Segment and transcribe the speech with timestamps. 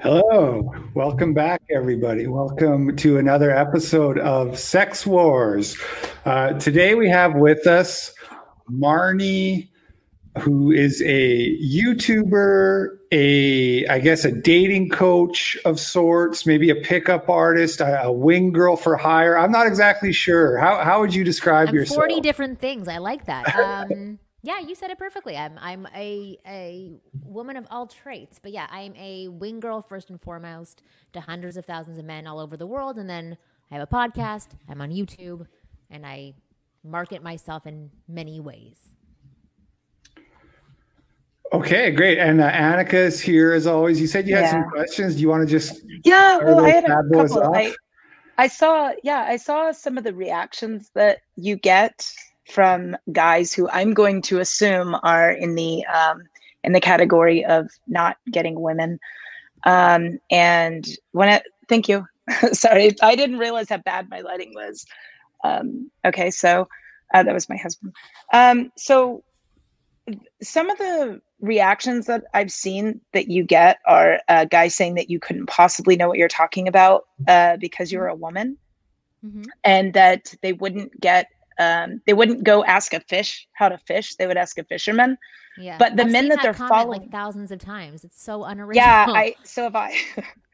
[0.00, 2.26] Hello, welcome back, everybody.
[2.26, 5.78] Welcome to another episode of Sex Wars.
[6.24, 8.12] Uh, today we have with us
[8.70, 9.68] Marnie,
[10.40, 17.28] who is a YouTuber, a I guess a dating coach of sorts, maybe a pickup
[17.28, 19.38] artist, a, a wing girl for hire.
[19.38, 20.58] I'm not exactly sure.
[20.58, 21.96] How how would you describe I'm yourself?
[21.96, 22.88] Forty different things.
[22.88, 23.54] I like that.
[23.56, 25.36] Um, yeah, you said it perfectly.
[25.38, 26.92] I'm I'm a a
[27.24, 30.82] woman of all traits, but yeah, I'm a wing girl first and foremost
[31.14, 33.38] to hundreds of thousands of men all over the world, and then
[33.70, 34.48] I have a podcast.
[34.68, 35.46] I'm on YouTube,
[35.90, 36.34] and I
[36.84, 38.92] market myself in many ways.
[41.54, 42.18] Okay, great.
[42.18, 43.98] And uh, Annika is here as always.
[43.98, 44.50] You said you had Yeah.
[44.50, 45.14] some questions.
[45.14, 47.54] Do you want to just Yeah, well, I had a couple.
[47.54, 47.74] I,
[48.36, 52.06] I saw, yeah, I saw some of the reactions that you get
[52.50, 56.22] from guys who I'm going to assume are in the um,
[56.62, 58.98] in the category of not getting women.
[59.64, 62.06] Um, and when it, thank you.
[62.52, 64.86] Sorry, I didn't realize how bad my lighting was.
[65.44, 66.68] Um, okay, so
[67.12, 67.94] uh, that was my husband.
[68.32, 69.22] Um, so
[70.42, 75.10] some of the reactions that I've seen that you get are uh, guys saying that
[75.10, 78.56] you couldn't possibly know what you're talking about uh, because you're a woman,
[79.24, 79.44] mm-hmm.
[79.62, 84.16] and that they wouldn't get, um, they wouldn't go ask a fish how to fish.
[84.16, 85.16] They would ask a fisherman.
[85.56, 88.02] Yeah, But the I've men seen that they're following- like thousands of times.
[88.04, 88.84] It's so unoriginal.
[88.86, 89.94] Yeah, I so have I.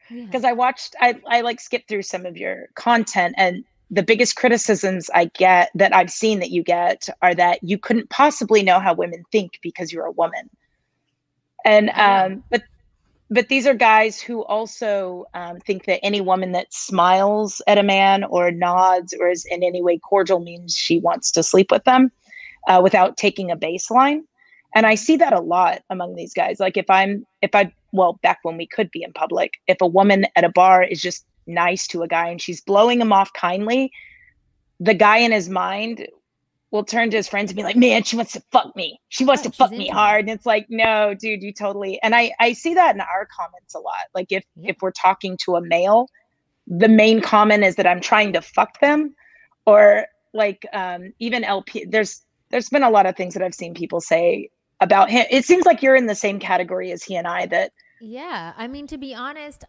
[0.09, 0.25] Yeah.
[0.25, 4.35] because I watched I, I like skipped through some of your content and the biggest
[4.35, 8.79] criticisms I get that I've seen that you get are that you couldn't possibly know
[8.79, 10.49] how women think because you're a woman.
[11.65, 12.23] And Yeah.
[12.25, 12.63] um but
[13.31, 17.83] but these are guys who also um, think that any woman that smiles at a
[17.83, 21.85] man or nods or is in any way cordial means she wants to sleep with
[21.85, 22.11] them
[22.67, 24.19] uh, without taking a baseline.
[24.75, 26.59] And i see that a lot among these guys.
[26.59, 29.87] Like if i'm if i well back when we could be in public if a
[29.87, 33.33] woman at a bar is just nice to a guy and she's blowing him off
[33.33, 33.91] kindly
[34.79, 36.07] the guy in his mind
[36.71, 38.99] will turn to his friends and be like man she wants to fuck me.
[39.09, 40.21] She wants Right, to fuck me hard.
[40.21, 43.75] And it's like no dude you totally and i i see that in our comments
[43.75, 44.05] a lot.
[44.15, 44.71] Like if Yeah.
[44.71, 46.07] if we're talking to a male
[46.67, 49.13] the main comment is that i'm trying to fuck them
[49.65, 52.21] or like um even lp there's
[52.51, 54.49] there's been a lot of things that i've seen people say
[54.79, 55.25] about him.
[55.29, 58.67] It seems like you're in the same category as he and i that Yeah, I
[58.67, 59.65] mean to be honest,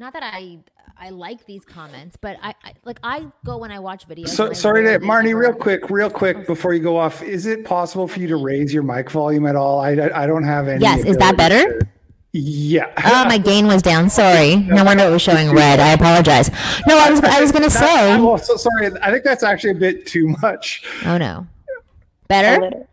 [0.00, 0.58] not that I
[0.96, 4.28] I like these comments, but I, I like I go when I watch videos.
[4.28, 6.44] So sorry to rarely Marnie, real quick, real quick oh.
[6.44, 7.22] before you go off.
[7.22, 9.80] Is it possible for you to raise your mic volume at all?
[9.80, 10.82] I I, I don't have any.
[10.82, 11.80] Yes, is that better?
[11.80, 11.86] to-
[12.32, 12.92] yeah.
[13.04, 14.08] Oh, my gain was down.
[14.08, 14.56] Sorry.
[14.70, 15.80] No wonder it was showing red.
[15.80, 16.48] I apologize.
[16.86, 18.12] No, I was I was gonna say.
[18.12, 18.90] I'm also sorry.
[19.02, 20.84] I think that's actually a bit too much.
[21.04, 21.46] Oh no.
[21.68, 21.82] a
[22.28, 22.86] Better.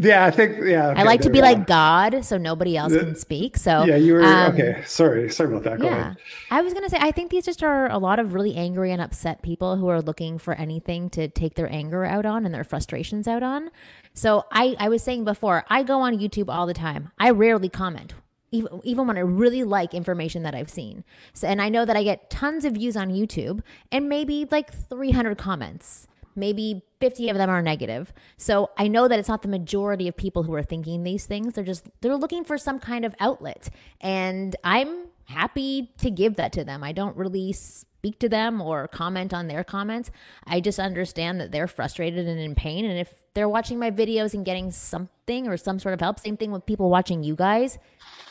[0.00, 0.58] Yeah, I think.
[0.64, 0.94] Yeah.
[0.96, 1.66] I like to be like.
[1.66, 3.56] God, so nobody else The- can speak.
[3.56, 4.82] So Yeah, you were um, okay.
[4.86, 5.78] Sorry, sorry about that.
[5.78, 6.00] Go Yeah.
[6.00, 6.16] ahead.
[6.50, 8.92] I was going to say, I think these just are a lot of really angry
[8.92, 12.54] and upset people who are looking for anything to take their anger out on and
[12.54, 13.70] their frustrations out on.
[14.14, 17.10] So I, I was saying before, I go on YouTube all the time.
[17.18, 18.14] I rarely comment.
[18.52, 21.04] Even, even when I really like information that I've seen.
[21.34, 23.60] So, and I know that I get tons of views on YouTube
[23.92, 26.08] and maybe like 300 comments.
[26.40, 28.12] Maybe 50 of them are negative.
[28.36, 31.54] So I know that it's not the majority of people who are thinking these things.
[31.54, 33.68] They're just, they're looking for some kind of outlet.
[34.00, 36.82] And I'm happy to give that to them.
[36.82, 37.52] I don't really
[38.00, 40.10] speak to them or comment on their comments.
[40.46, 42.84] I just understand that they're frustrated and in pain.
[42.84, 46.36] And if they're watching my videos and getting something or some sort of help, same
[46.36, 47.78] thing with people watching you guys,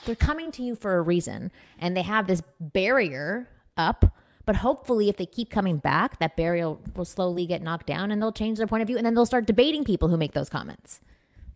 [0.05, 4.05] they're coming to you for a reason and they have this barrier up.
[4.49, 8.19] But hopefully, if they keep coming back, that barrier will slowly get knocked down and
[8.19, 10.49] they'll change their point of view and then they'll start debating people who make those
[10.49, 11.01] comments.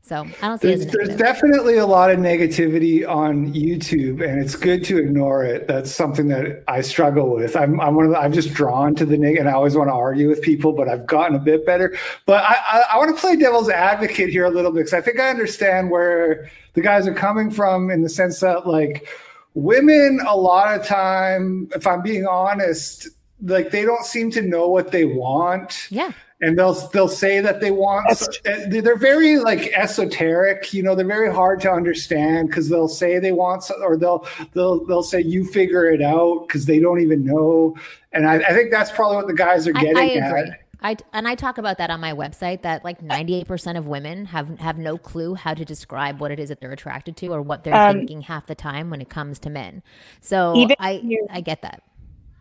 [0.04, 4.24] So I don't see it as There's, there's definitely a lot of negativity on YouTube,
[4.24, 5.66] and it's good to ignore it.
[5.66, 7.56] That's something that I struggle with.
[7.56, 9.90] I'm, I'm one of the, I'm just drawn to the neg, and I always want
[9.90, 11.98] to argue with people, but I've gotten a bit better.
[12.28, 15.02] But I, I, I want to play devil's advocate here a little bit because I
[15.02, 19.08] think I understand where the guys are coming from in the sense that like
[19.54, 23.10] women, a lot of time, if I'm being honest,
[23.44, 26.12] like they don't seem to know what they want yeah.
[26.42, 30.96] and they'll they'll say that they want That's uh, they're very like esoteric you know
[30.96, 35.04] they're very hard to understand because they'll say they want so- or they'll they'll they'll
[35.04, 37.76] say you figure it out because they don't even know
[38.14, 40.56] and I, I think that's probably what the guys are getting I at agree.
[40.84, 44.60] I, and I talk about that on my website that like 98% of women have
[44.60, 47.64] have no clue how to describe what it is that they're attracted to or what
[47.64, 49.84] they're Um, thinking half the time when it comes to men.
[50.22, 51.84] So Even I you- I get that.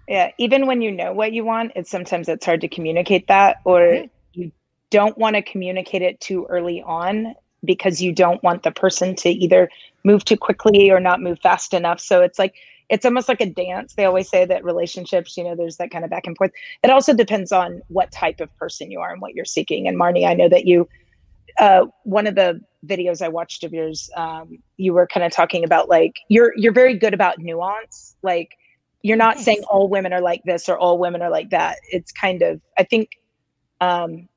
[0.09, 3.59] yeah even when you know what you want it's sometimes it's hard to communicate that
[3.65, 4.05] or
[4.35, 4.53] you
[4.91, 7.35] don't want to communicate it too early on
[7.65, 9.71] because you don't want the person to either
[10.05, 12.01] move too quickly or not move fast enough.
[12.01, 12.55] So it's like
[12.93, 13.95] it's almost like a dance.
[13.95, 16.51] They always say that relationships, you know, there's that kind of back and forth.
[16.85, 19.89] It also depends on what type of person you are and what you're seeking.
[19.89, 20.87] And Marnie, I know that you
[21.59, 25.65] uh, one of the videos I watched of yours, um, you were kind of talking
[25.65, 28.15] about like you're you're very good about nuance.
[28.23, 28.51] Like
[29.01, 31.79] you're not saying all women are like this or all women are like that.
[31.91, 33.09] It's kind of I think
[33.81, 34.29] um,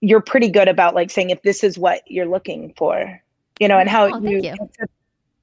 [0.00, 3.22] you're pretty good about like saying if this is what you're looking for,
[3.60, 4.54] you know, and how Oh, you, you.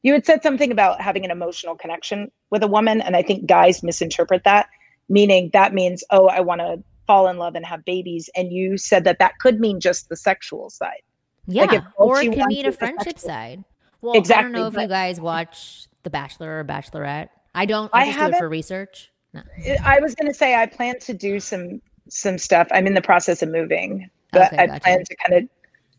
[0.04, 3.46] You had said something about having an emotional connection with a woman, and I think
[3.46, 4.68] guys misinterpret that,
[5.10, 8.78] meaning that means oh I want to fall in love and have babies, and you
[8.78, 11.02] said that that could mean just the sexual side.
[11.48, 13.64] Yeah, Like, or it can mean a friendship sexual- side.
[14.02, 17.28] Well, I don't know if you guys watch The Bachelor or Bachelorette.
[17.54, 17.90] I don't.
[17.94, 19.12] I I just do it for research.
[19.34, 19.42] No.
[19.84, 22.68] I was going to say I plan to do some some stuff.
[22.72, 24.80] I'm in the process of moving, but Okay, I gotcha.
[24.82, 25.50] plan to kind of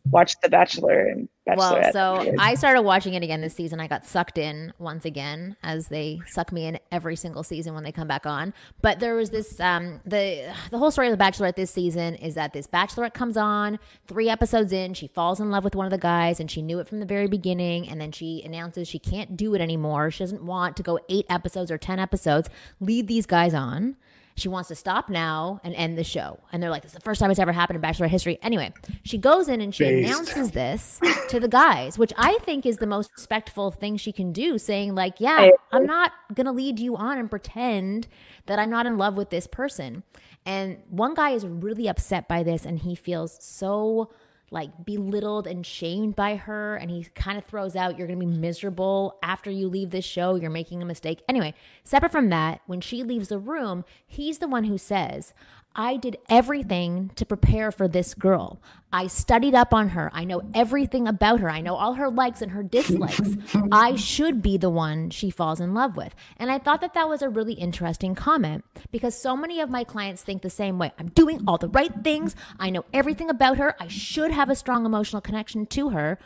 [0.08, 3.80] watch The Bachelor and Well, so I started watching it again this season.
[3.80, 7.82] I got sucked in once again, as they suck me in every single season when
[7.82, 8.54] they come back on.
[8.82, 12.34] But there was this um, the the whole story of the Bachelorette this season is
[12.34, 15.90] that this Bachelorette comes on three episodes in, she falls in love with one of
[15.90, 17.88] the guys, and she knew it from the very beginning.
[17.88, 20.10] And then she announces she can't do it anymore.
[20.10, 22.48] She doesn't want to go eight episodes or ten episodes.
[22.80, 23.96] Lead these guys on.
[24.40, 26.40] She wants to stop now and end the show.
[26.52, 28.38] And they're like, this is the first time it's ever happened in Bachelor history.
[28.42, 28.72] Anyway,
[29.02, 30.08] she goes in and she Based.
[30.08, 34.32] announces this to the guys, which I think is the most respectful thing she can
[34.32, 38.08] do, saying, like, yeah, I'm not going to lead you on and pretend
[38.46, 40.02] that I'm not in love with this person.
[40.46, 44.10] And one guy is really upset by this and he feels so
[44.50, 48.26] like belittled and shamed by her and he kind of throws out you're going to
[48.26, 50.34] be miserable after you leave this show.
[50.34, 51.22] You're making a mistake.
[51.28, 51.54] Anyway
[51.84, 55.32] separate from that when she leaves the room he's the one who says
[55.74, 58.60] I did everything to prepare for this girl.
[58.92, 60.10] I studied up on her.
[60.12, 61.48] I know everything about her.
[61.48, 63.36] I know all her likes and her dislikes.
[63.72, 66.14] I should be the one she falls in love with.
[66.36, 69.84] And I thought that that was a really interesting comment because so many of my
[69.84, 70.92] clients think the same way.
[70.98, 72.34] I'm doing all the right things.
[72.58, 73.76] I know everything about her.
[73.80, 76.18] I should have a strong emotional connection to her,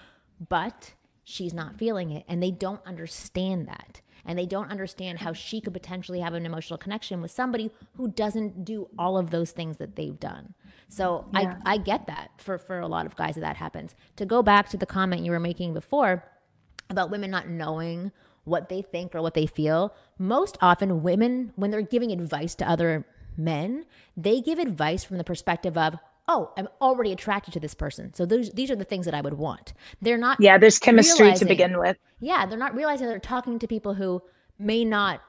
[0.49, 2.25] but she's not feeling it.
[2.29, 6.47] And they don't understand that and they don't understand how she could potentially have an
[6.47, 10.55] emotional connection with somebody who doesn't do all of those things that they've done.
[10.89, 11.57] So Yeah.
[11.65, 13.95] I, I get that for, for a lot of guys that that happens.
[14.17, 16.25] To go back to the comment you were making before
[16.91, 18.13] about women not knowing
[18.45, 22.69] what they think or what they feel, most often women, when they're giving advice to
[22.69, 23.07] other
[23.37, 23.87] men,
[24.17, 25.97] they give advice from the perspective of,
[26.29, 28.15] oh, I'm already attracted to this person.
[28.15, 29.75] So those, these are the things that I would want.
[30.01, 31.97] They're not yeah, there's chemistry to begin with.
[32.21, 34.23] yeah, they're not realizing they're talking to people who
[34.59, 35.21] may not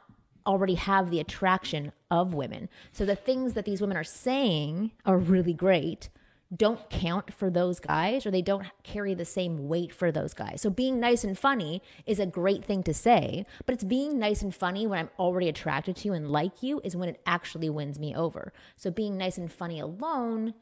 [0.45, 2.69] already have the attraction of women.
[2.91, 6.09] So the things that these women are saying are really great
[6.55, 10.61] don't count for those guys or they don't carry the same weight for those guys.
[10.61, 14.41] So being nice and funny is a great thing to say, but it's being nice
[14.41, 17.69] and funny when I'm already attracted to you and like you is when it actually
[17.69, 18.53] wins me over.
[18.75, 20.53] So being nice and funny alone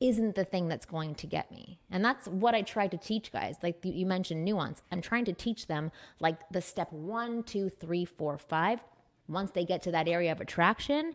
[0.00, 1.78] isn't the thing that's going to get me.
[1.90, 3.56] And that's what I try to teach guys.
[3.62, 4.82] Like you mentioned nuance.
[4.90, 8.80] I'm trying to teach them like the step one, two, three, four, five.
[9.28, 11.14] Once they get to that area of attraction,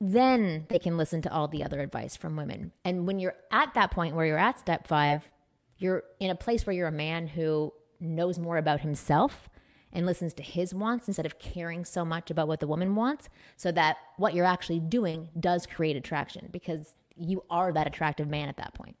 [0.00, 2.72] then they can listen to all the other advice from women.
[2.84, 5.30] And when you're at that point where you're at step five,
[5.78, 9.48] you're in a place where you're a man who knows more about himself
[9.92, 13.28] and listens to his wants instead of caring so much about what the woman wants,
[13.56, 18.48] so that what you're actually doing does create attraction because you are that attractive man
[18.48, 18.96] at that point.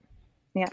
[0.54, 0.66] Yeah.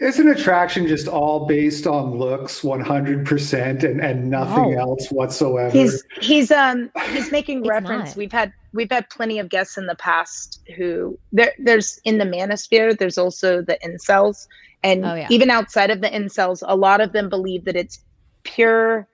[0.00, 4.80] Isn't attraction just all based on looks 100% and, and nothing No.
[4.80, 5.70] else whatsoever?
[5.70, 8.10] He's he's um he's making reference.
[8.10, 8.16] not.
[8.16, 12.24] We've had we've had plenty of guests in the past who there there's in the
[12.24, 12.98] manosphere.
[12.98, 14.48] There's also the incels,
[14.82, 15.28] and Oh, yeah.
[15.30, 18.00] even outside of the incels, a lot of them believe that it's
[18.42, 19.06] pure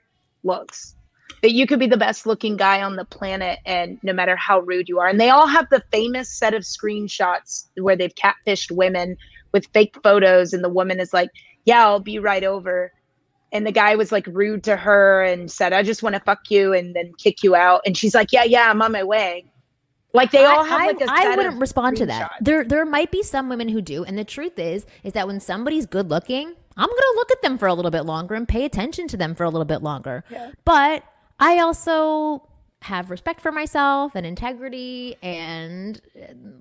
[0.44, 0.96] looks.
[1.42, 4.60] That you could be the best looking guy on the planet, and no matter how
[4.60, 8.70] rude you are, and they all have the famous set of screenshots where they've catfished
[8.70, 9.16] women
[9.52, 11.30] with fake photos, and the woman is like,
[11.64, 12.92] "Yeah, I'll be right over."
[13.52, 16.50] and the guy was like rude to her and said, "I just want to fuck
[16.50, 19.50] you and then kick you out." And she's like, "Yeah, yeah, I'm on my way."
[20.12, 22.32] Like they all have I, like a I wouldn't respond to that.
[22.40, 25.40] There there might be some women who do, and the truth is is that when
[25.40, 28.64] somebody's good looking, I'm gonna look at them for a little bit longer and pay
[28.64, 30.24] attention to them for a little bit longer.
[30.64, 31.04] But
[31.40, 32.46] I also
[32.82, 36.00] have respect for myself and integrity and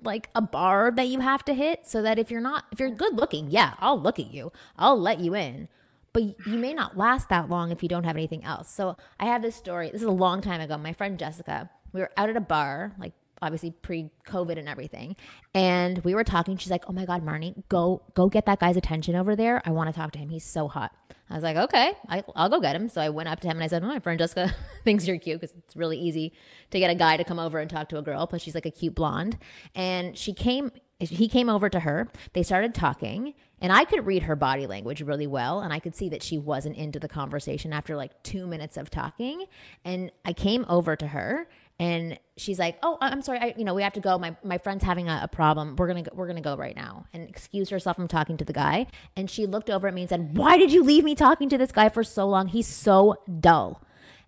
[0.02, 2.90] like a bar that you have to hit so that if you're not if you're
[2.90, 4.52] good looking, yeah, I'll look at you.
[4.76, 5.68] I'll let you in.
[6.12, 8.68] But you may not last that long if you don't have anything else.
[8.68, 9.90] So I have this story.
[9.90, 10.76] This is a long time ago.
[10.76, 15.16] My friend Jessica, we were out at a bar, like obviously pre-COVID and everything.
[15.54, 16.56] And we were talking.
[16.56, 19.62] She's like, "Oh my God, Marnie, go go get that guy's attention over there.
[19.64, 20.28] I want to talk to him.
[20.28, 20.92] He's so hot."
[21.28, 23.56] I was like, "Okay, I, will go get him." So I went up to him
[23.56, 24.54] and I said, oh, "My friend Jessica
[24.84, 26.32] thinks you're cute because it's really easy
[26.70, 28.26] to get a guy to come over and talk to a girl.
[28.26, 29.38] Plus, she's like a cute blonde."
[29.74, 30.72] And she came.
[30.98, 32.08] He came over to her.
[32.34, 35.60] They started talking, and I could read her body language really well.
[35.60, 38.90] And I could see that she wasn't into the conversation after like two minutes of
[38.90, 39.46] talking.
[39.84, 41.48] And I came over to her
[41.80, 43.38] and she's like, "Oh, I'm sorry.
[43.38, 44.18] I, you know, we have to go.
[44.18, 45.76] My my friend's having a, a, problem.
[45.76, 48.52] We're gonna go, we're gonna go right now." And excused herself from talking to the
[48.52, 48.86] guy.
[49.16, 51.56] And she looked over at me and said, "Why did you leave me talking to
[51.58, 52.48] this guy for so long?
[52.48, 53.82] He's so dull."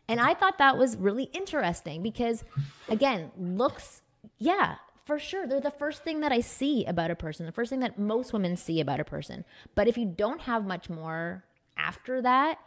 [0.08, 2.42] And I thought that was really interesting because,
[2.88, 4.02] again, looks,
[4.38, 7.46] yeah, for sure, they're the first thing that I see about a person.
[7.46, 9.44] The first thing that most women see about a person.
[9.74, 11.44] But if you don't have much more
[11.76, 12.58] after that,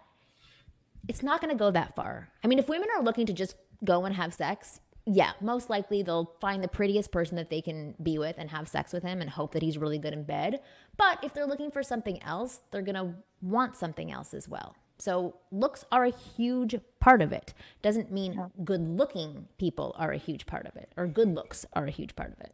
[1.08, 2.30] it's not going to go that far.
[2.44, 6.02] I mean, if women are looking to just go and have sex, yeah, most likely
[6.02, 9.22] they'll find the prettiest person that they can be with and have sex with him
[9.22, 10.62] and hope that he's really good in bed.
[10.98, 14.76] But if they're looking for something else, they're going to want something else as well.
[14.98, 17.54] So looks are a huge part of it.
[17.82, 21.86] Doesn't mean good looking people are a huge part of it or good looks are
[21.86, 22.54] a huge part of it.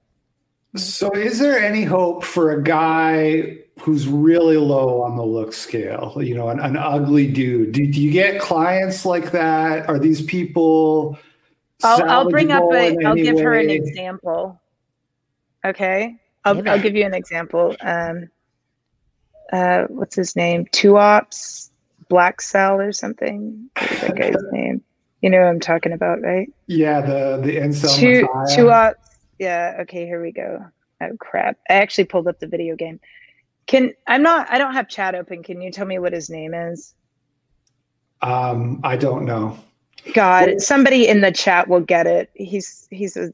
[0.75, 6.13] So, is there any hope for a guy who's really low on the look scale?
[6.17, 7.73] You know, an, an ugly dude.
[7.73, 9.89] Do, do, you get clients like that?
[9.89, 11.19] Are these people?
[11.83, 12.95] I'll, I'll bring up a.
[13.03, 13.41] I'll give way?
[13.41, 14.61] her an example.
[15.65, 17.75] Okay, I'll, I'll give you an example.
[17.81, 18.29] Um,
[19.51, 20.67] uh, what's his name?
[20.71, 21.69] Two ops,
[22.07, 23.69] Black Cell or something.
[23.77, 24.81] What is that guy's name?
[25.21, 26.49] You know what I'm talking about, right?
[26.67, 27.93] Yeah, the the incel.
[27.93, 29.10] Two, two ops
[29.41, 29.77] yeah.
[29.79, 30.63] Okay, here we go.
[31.01, 31.57] Oh crap!
[31.67, 32.99] I actually pulled up the video game.
[33.65, 34.47] Can I'm not.
[34.51, 35.41] I don't have chat open.
[35.41, 36.93] Can you tell me what his name is?
[38.21, 39.57] Um, I don't know.
[40.13, 42.29] God, somebody in the chat will get it.
[42.35, 43.33] He's he's a.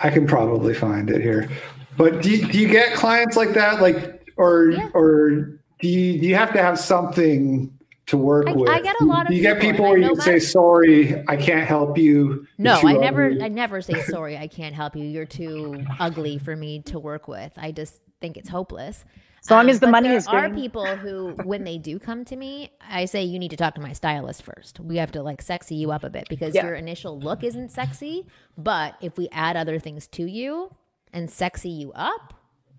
[0.00, 1.48] I can probably find it here,
[1.96, 4.88] but do you, do you get clients like that, like or yeah.
[4.92, 7.72] or do you do you have to have something
[8.06, 8.68] to work I, with.
[8.68, 9.32] I get a lot of.
[9.32, 13.26] You get people where you say, "Sorry, I can't help you." No, I never.
[13.26, 13.42] Ugly.
[13.42, 15.04] I never say, "Sorry, I can't help you.
[15.04, 19.04] You're too ugly for me to work with." I just think it's hopeless.
[19.44, 20.26] As long um, as the money there is.
[20.26, 23.56] There are people who, when they do come to me, I say you need to
[23.56, 24.78] talk to my stylist first.
[24.78, 26.64] We have to like sexy you up a bit because yeah.
[26.64, 28.26] your initial look isn't sexy.
[28.56, 30.72] But if we add other things to you
[31.12, 32.34] and sexy you up,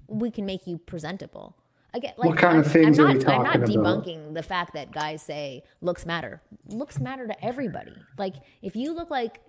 [0.08, 1.58] we can make you presentable.
[1.96, 3.56] Again, like, what kind of things I'm not, are we talking about?
[3.56, 4.34] I'm not debunking about?
[4.34, 6.42] the fact that guys say looks matter.
[6.68, 7.96] Looks matter to everybody.
[8.18, 9.40] Like if you look like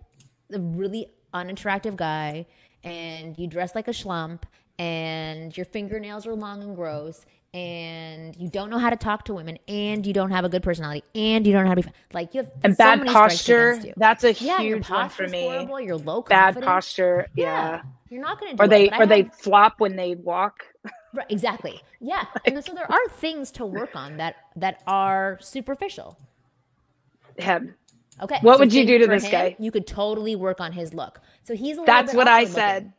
[0.53, 2.47] a really unattractive guy
[2.83, 4.43] and you dress like a schlump
[4.79, 7.25] and your fingernails are long and gross
[7.55, 10.63] and you don't know how to talk to women and you don't have a good
[10.63, 13.81] personality and you don't know how to be like you have and so bad posture
[13.97, 17.45] that's a yeah, huge one for me horrible, you're low bad posture yeah.
[17.45, 17.83] yeah.
[18.11, 20.65] you're not gonna or they it, or have, they flop when they walk
[21.15, 21.81] Right, exactly.
[22.01, 22.25] Yeah.
[22.47, 26.19] And so there are things to work on that that are superficial.
[27.39, 27.75] Him.
[28.21, 28.39] Okay.
[28.43, 29.57] What so would you do to this him, guy?
[29.59, 31.21] You could totally work on his look.
[31.43, 32.93] So he's That's what I said.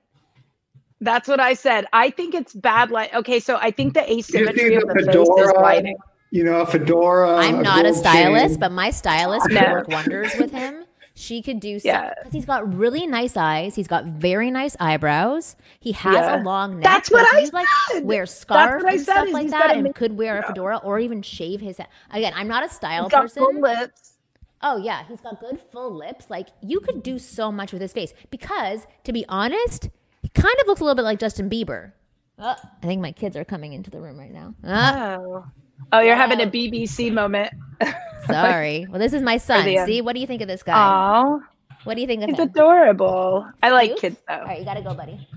[1.01, 1.85] That's what I said.
[1.93, 3.13] I think it's bad light.
[3.13, 5.97] Okay, so I think the asymmetry of the fedora, face is lighting.
[6.31, 7.35] You know, a fedora.
[7.37, 8.59] I'm not a stylist, chain.
[8.59, 9.61] but my stylist no.
[9.71, 10.85] work wonders with him.
[11.17, 12.13] She could do so yeah.
[12.17, 13.73] because he's got really nice eyes.
[13.73, 15.55] He's got very nice eyebrows.
[15.79, 16.41] He has yeah.
[16.41, 16.83] a long neck.
[16.83, 17.53] That's what I said.
[17.53, 17.67] Like
[18.03, 21.77] wear scarf and stuff like that, and could wear a fedora or even shave his
[21.77, 21.87] head.
[22.11, 23.43] Again, I'm not a style person.
[23.43, 24.15] Full lips.
[24.61, 26.29] Oh yeah, he's got good full lips.
[26.29, 29.89] Like you could do so much with his face because, to be honest,
[30.21, 31.93] he kind of looks a little bit like Justin Bieber.
[32.37, 34.53] Oh, I think my kids are coming into the room right now.
[34.65, 35.17] Uh.
[35.17, 35.45] Oh, oh,
[35.93, 37.53] you're having a BBC moment.
[38.27, 38.87] Sorry.
[38.89, 39.63] Well, this is my son.
[39.85, 41.21] See, what do you think of this guy?
[41.23, 41.41] Oh,
[41.83, 42.49] what do you think of He's him?
[42.49, 43.45] adorable.
[43.61, 43.99] I like Cute?
[44.01, 44.35] kids though.
[44.35, 45.27] All right, you gotta go, buddy.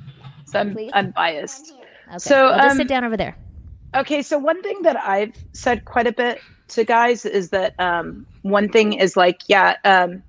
[0.46, 0.90] So I'm Please?
[0.94, 1.72] unbiased.
[2.08, 2.18] Okay.
[2.18, 3.36] So well, just um, sit down over there.
[3.94, 8.26] Okay, so one thing that I've said quite a bit to guys is that um,
[8.42, 10.22] one thing is like, yeah, um,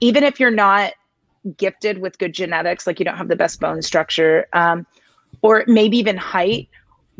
[0.00, 0.92] even if you're not
[1.56, 4.86] gifted with good genetics, like you don't have the best bone structure, um,
[5.42, 6.68] or maybe even height,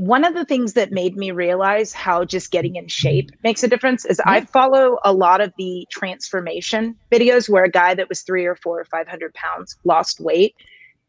[0.00, 3.69] one of the things that made me realize how just getting in shape makes a
[3.69, 4.19] difference is.
[4.25, 8.57] I follow a lot of the transformation videos where a guy that was three or
[8.57, 10.57] four or 500 pounds lost weight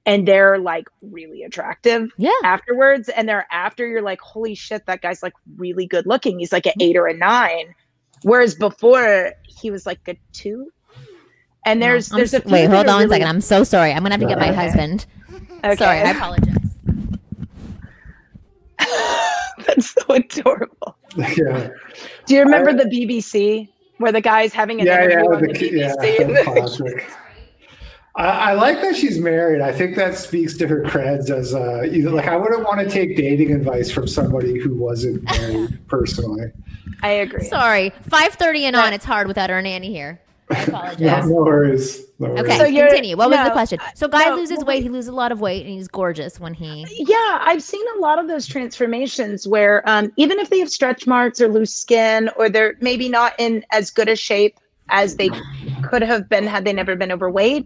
[0.05, 2.31] and they're like really attractive yeah.
[2.43, 3.07] afterwards.
[3.07, 6.39] And they're after you're like, holy shit, that guy's like really good looking.
[6.39, 7.73] He's like an eight or a nine.
[8.23, 10.69] Whereas before he was like a two.
[11.65, 13.27] And there's, no, there's a wait, hold on really- a second.
[13.27, 13.93] I'm so sorry.
[13.93, 15.05] I'm going to have to get my husband.
[15.63, 15.75] Okay.
[15.77, 16.60] Sorry, I apologize.
[19.75, 20.97] That's so adorable.
[21.15, 21.69] Yeah.
[22.25, 25.41] Do you remember I, the BBC where the guy's having an yeah, interview yeah, on
[25.41, 26.29] the, the BBC?
[26.29, 27.11] Yeah, classic.
[28.15, 29.61] I, I, like that she's married.
[29.61, 32.89] I think that speaks to her creds as uh, either like I wouldn't want to
[32.89, 36.51] take dating advice from somebody who wasn't married personally.
[37.03, 37.45] I agree.
[37.45, 38.91] Sorry, five thirty and on.
[38.91, 40.19] It's hard without our nanny here.
[40.49, 40.99] I apologize.
[40.99, 42.03] no, no, worries.
[42.27, 42.41] No.
[42.41, 43.17] Okay, so continue.
[43.17, 43.79] What no, was the question?
[43.95, 44.83] So, guy no, loses weight.
[44.83, 46.85] He loses a lot of weight, and he's gorgeous when he.
[46.89, 51.07] Yeah, I've seen a lot of those transformations where um, even if they have stretch
[51.07, 54.59] marks or loose skin, or they're maybe not in as good a shape
[54.89, 55.29] as they
[55.83, 57.65] could have been had they never been overweight,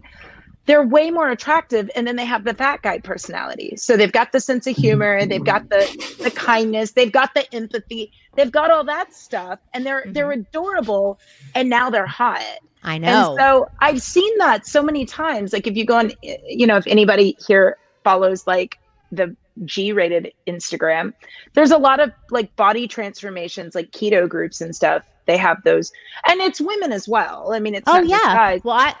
[0.66, 4.32] they're way more attractive and then they have the fat guy personality so they've got
[4.32, 8.70] the sense of humor they've got the the kindness they've got the empathy they've got
[8.70, 10.12] all that stuff and they're mm-hmm.
[10.12, 11.18] they're adorable
[11.54, 12.42] and now they're hot
[12.86, 16.10] i know and so i've seen that so many times like if you go on
[16.46, 18.78] you know if anybody here follows like
[19.12, 21.14] the G rated Instagram.
[21.54, 25.02] There's a lot of like body transformations, like keto groups and stuff.
[25.26, 25.92] They have those,
[26.28, 27.52] and it's women as well.
[27.52, 28.58] I mean, it's oh yeah.
[28.62, 28.94] Well, I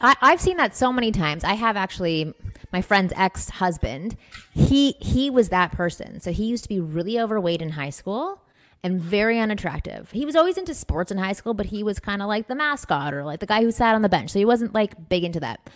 [0.00, 1.42] I, I've seen that so many times.
[1.42, 2.32] I have actually
[2.72, 4.16] my friend's ex husband.
[4.52, 6.20] He he was that person.
[6.20, 8.40] So he used to be really overweight in high school
[8.82, 10.10] and very unattractive.
[10.10, 12.54] He was always into sports in high school, but he was kind of like the
[12.54, 14.30] mascot or like the guy who sat on the bench.
[14.30, 15.68] So he wasn't like big into that.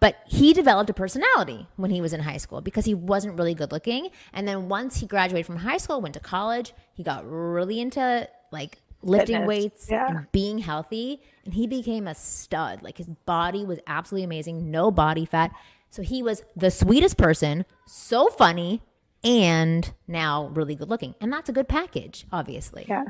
[0.00, 3.54] But he developed a personality when he was in high school because he wasn't really
[3.54, 4.10] good looking.
[4.32, 8.28] And then once he graduated from high school, went to college, he got really into
[8.52, 9.48] like lifting Fitness.
[9.48, 10.08] weights yeah.
[10.08, 14.90] and being healthy and he became a stud like his body was absolutely amazing no
[14.90, 15.52] body fat
[15.88, 18.82] so he was the sweetest person so funny
[19.24, 23.04] and now really good looking and that's a good package obviously yeah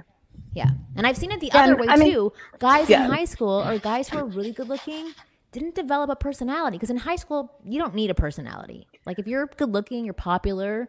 [0.54, 3.04] yeah and i've seen it the yeah, other way I mean, too guys yeah.
[3.04, 5.12] in high school or guys who are really good looking
[5.52, 9.26] didn't develop a personality because in high school you don't need a personality like if
[9.26, 10.88] you're good looking you're popular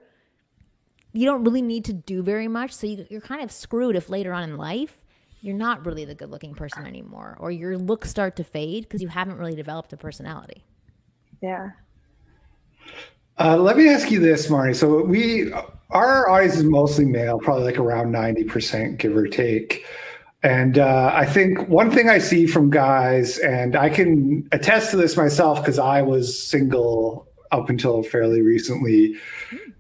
[1.14, 2.72] you don't really need to do very much.
[2.72, 4.98] So you, you're kind of screwed if later on in life
[5.42, 9.02] you're not really the good looking person anymore, or your looks start to fade because
[9.02, 10.66] you haven't really developed a personality.
[11.42, 11.70] Yeah.
[13.39, 14.75] Uh, let me ask you this, Marnie.
[14.75, 15.53] So we,
[15.91, 19.86] our audience is mostly male, probably like around ninety percent, give or take.
[20.43, 24.98] And uh, I think one thing I see from guys, and I can attest to
[24.98, 29.16] this myself because I was single up until fairly recently,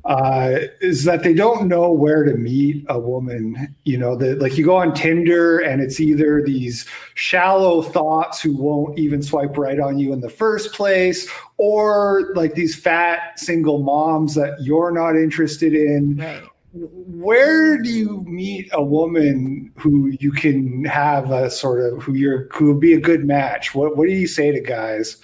[0.05, 3.75] uh, is that they don't know where to meet a woman.
[3.85, 8.55] You know, that like you go on Tinder and it's either these shallow thoughts who
[8.55, 13.83] won't even swipe right on you in the first place, or like these fat single
[13.83, 16.17] moms that you're not interested in.
[16.17, 16.43] Right.
[16.71, 22.47] Where do you meet a woman who you can have a sort of who you're
[22.53, 23.73] who would be a good match?
[23.73, 25.17] What what do you say to guys?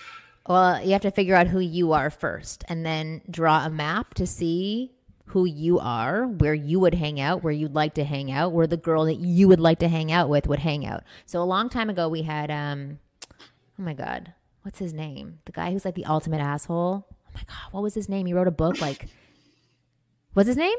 [0.48, 4.14] Well, you have to figure out who you are first and then draw a map
[4.16, 4.92] to see
[5.28, 8.68] who you are, where you would hang out, where you'd like to hang out, where
[8.68, 11.04] the girl that you would like to hang out with would hang out.
[11.26, 13.00] So a long time ago we had um
[13.34, 15.40] oh my god, what's his name?
[15.46, 17.08] The guy who's like the ultimate asshole.
[17.10, 18.28] Oh my god, what was his name?
[18.28, 19.08] He wrote a book like
[20.34, 20.78] What's his name?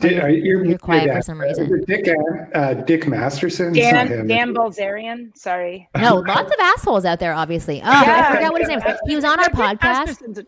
[0.00, 1.84] Did, are you, you're quiet for some reason.
[1.86, 2.08] Dick,
[2.54, 3.72] uh, Dick Masterson.
[3.72, 5.36] Dan, Dan Bilzerian.
[5.36, 5.88] Sorry.
[5.96, 7.32] No, lots of assholes out there.
[7.34, 7.80] Obviously.
[7.82, 8.28] Oh, yeah.
[8.28, 8.98] I forgot what his name is.
[9.06, 10.44] He was on our podcast.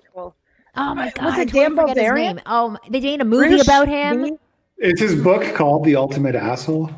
[0.77, 1.25] Oh my god!
[1.25, 2.41] Was it Dan Bilzerian?
[2.47, 4.37] Oh, they made a movie British about him.
[4.79, 6.91] Is his book called The Ultimate Asshole?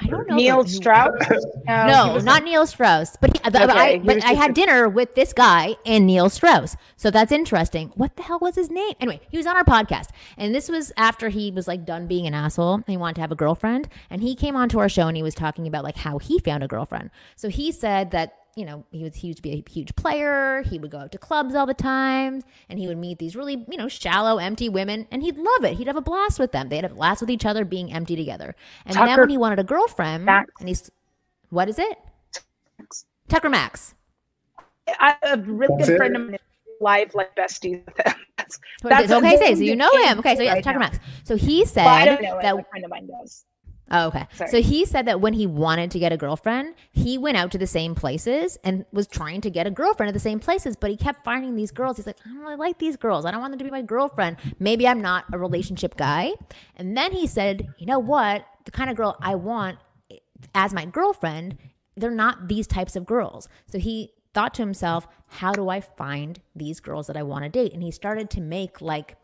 [0.00, 0.36] I don't know.
[0.36, 1.10] Neil Strauss?
[1.66, 3.16] No, no not Neil Strauss.
[3.20, 7.10] But he, okay, I, but I had dinner with this guy and Neil Strauss, so
[7.10, 7.92] that's interesting.
[7.94, 8.94] What the hell was his name?
[8.98, 12.26] Anyway, he was on our podcast, and this was after he was like done being
[12.26, 15.06] an asshole and he wanted to have a girlfriend, and he came onto our show
[15.06, 17.10] and he was talking about like how he found a girlfriend.
[17.36, 20.62] So he said that you know, he was he used to be a huge player.
[20.62, 23.64] He would go out to clubs all the time, and he would meet these really,
[23.70, 25.74] you know, shallow, empty women, and he'd love it.
[25.74, 26.68] He'd have a blast with them.
[26.68, 28.54] They'd have a blast with each other, being empty together.
[28.84, 30.52] And Tucker then when he wanted a girlfriend, Max.
[30.58, 30.90] and he's,
[31.50, 31.98] what is it?
[33.28, 33.94] Tucker Max.
[34.98, 35.98] I have a really That's good it?
[35.98, 36.38] friend of mine
[36.80, 38.14] live like besties with him.
[38.36, 39.36] That's, that's okay.
[39.36, 40.18] Say so you know him.
[40.18, 40.86] Okay, so yeah, right Tucker now.
[40.86, 40.98] Max.
[41.24, 43.44] So he said well, that a friend of mine does.
[43.90, 44.26] Oh, okay.
[44.34, 44.50] Sorry.
[44.50, 47.58] So he said that when he wanted to get a girlfriend, he went out to
[47.58, 50.90] the same places and was trying to get a girlfriend at the same places, but
[50.90, 51.96] he kept finding these girls.
[51.96, 53.24] He's like, I don't really like these girls.
[53.24, 54.36] I don't want them to be my girlfriend.
[54.58, 56.32] Maybe I'm not a relationship guy.
[56.76, 58.46] And then he said, you know what?
[58.64, 59.78] The kind of girl I want
[60.54, 61.58] as my girlfriend,
[61.96, 63.48] they're not these types of girls.
[63.66, 67.48] So he thought to himself, how do I find these girls that I want to
[67.48, 67.72] date?
[67.72, 69.16] And he started to make like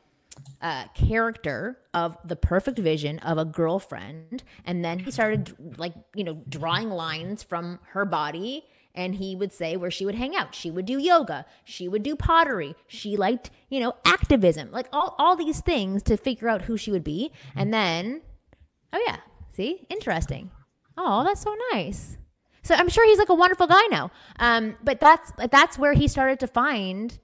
[0.60, 4.42] uh, character of the perfect vision of a girlfriend.
[4.64, 8.64] And then he started, like, you know, drawing lines from her body.
[8.94, 10.54] And he would say where she would hang out.
[10.54, 11.44] She would do yoga.
[11.64, 12.74] She would do pottery.
[12.86, 16.90] She liked, you know, activism, like all, all these things to figure out who she
[16.90, 17.30] would be.
[17.54, 18.22] And then,
[18.94, 19.18] oh, yeah,
[19.52, 20.50] see, interesting.
[20.96, 22.16] Oh, that's so nice.
[22.62, 24.10] So I'm sure he's like a wonderful guy now.
[24.40, 27.16] Um, but that's that's where he started to find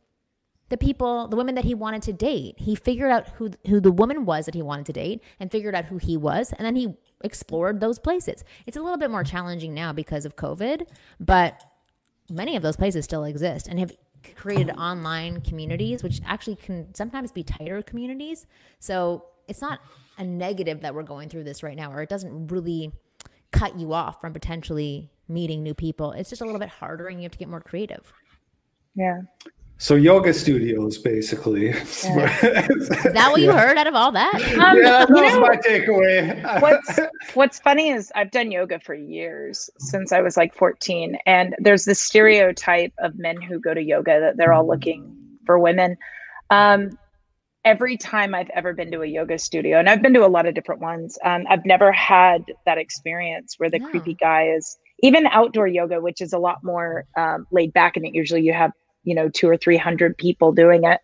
[0.72, 2.54] the people, the women that he wanted to date.
[2.56, 5.74] He figured out who who the woman was that he wanted to date, and figured
[5.74, 8.42] out who he was, and then he explored those places.
[8.66, 10.86] It's a little bit more challenging now because of COVID,
[11.20, 11.62] but
[12.30, 13.92] many of those places still exist and have
[14.34, 18.46] created online communities, which actually can sometimes be tighter communities.
[18.78, 19.80] So it's not
[20.16, 22.92] a negative that we're going through this right now, or it doesn't really
[23.50, 26.12] cut you off from potentially meeting new people.
[26.12, 28.10] It's just a little bit harder and you have to get more creative.
[28.94, 29.20] Yeah.
[29.82, 31.70] So yoga studios, basically.
[31.70, 31.76] Yeah.
[32.70, 33.58] Is that what you yeah.
[33.58, 34.32] heard out of all that?
[34.32, 36.62] Um, yeah, that was know, my takeaway.
[36.62, 37.00] what's
[37.34, 41.84] What's funny is I've done yoga for years since I was like 14, and there's
[41.84, 45.16] this stereotype of men who go to yoga that they're all looking
[45.46, 45.96] for women.
[46.50, 46.96] Um,
[47.64, 50.46] every time I've ever been to a yoga studio, and I've been to a lot
[50.46, 53.88] of different ones, um, I've never had that experience where the yeah.
[53.88, 58.06] creepy guy is even outdoor yoga, which is a lot more um, laid back, and
[58.06, 58.70] it usually you have
[59.04, 61.00] you know two or three hundred people doing it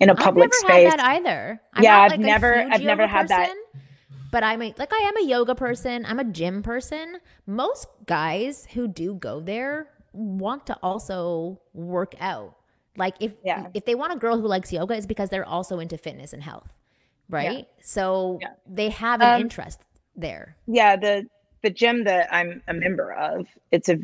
[0.00, 0.90] in a public I've space.
[0.90, 1.60] that either.
[1.74, 3.82] I'm yeah, I've never, I've never had person, that.
[4.30, 6.04] But I'm a, like I am a yoga person.
[6.06, 7.18] I'm a gym person.
[7.46, 12.56] Most guys who do go there want to also work out
[12.96, 13.68] like if yeah.
[13.74, 16.42] if they want a girl who likes yoga, it's because they're also into fitness and
[16.42, 16.68] health,
[17.28, 17.58] right?
[17.58, 17.82] Yeah.
[17.82, 18.48] So yeah.
[18.66, 19.80] they have an um, interest
[20.14, 20.56] there.
[20.66, 21.26] Yeah, the
[21.62, 23.98] the gym that I'm a member of, it's a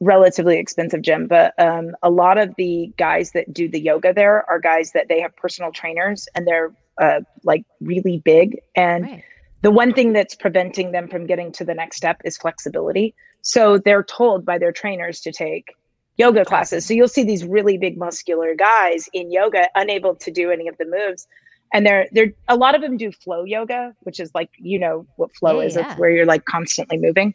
[0.00, 4.48] relatively expensive gym, but um, a lot of the guys that do the yoga there
[4.48, 8.58] are guys that they have personal trainers and they're uh, like really big.
[8.74, 9.24] And right.
[9.62, 13.14] the one thing that's preventing them from getting to the next step is flexibility.
[13.42, 15.74] So they're told by their trainers to take
[16.16, 16.86] yoga classes.
[16.86, 20.76] So you'll see these really big muscular guys in yoga unable to do any of
[20.78, 21.26] the moves.
[21.72, 25.06] And they're they're a lot of them do flow yoga, which is like you know
[25.16, 25.76] what flow yeah, is.
[25.76, 25.90] Yeah.
[25.90, 27.32] It's where you're like constantly moving.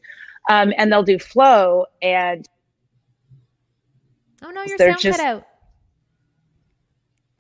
[0.49, 2.47] Um, and they'll do flow and
[4.45, 5.47] Oh no, your sound just, cut out.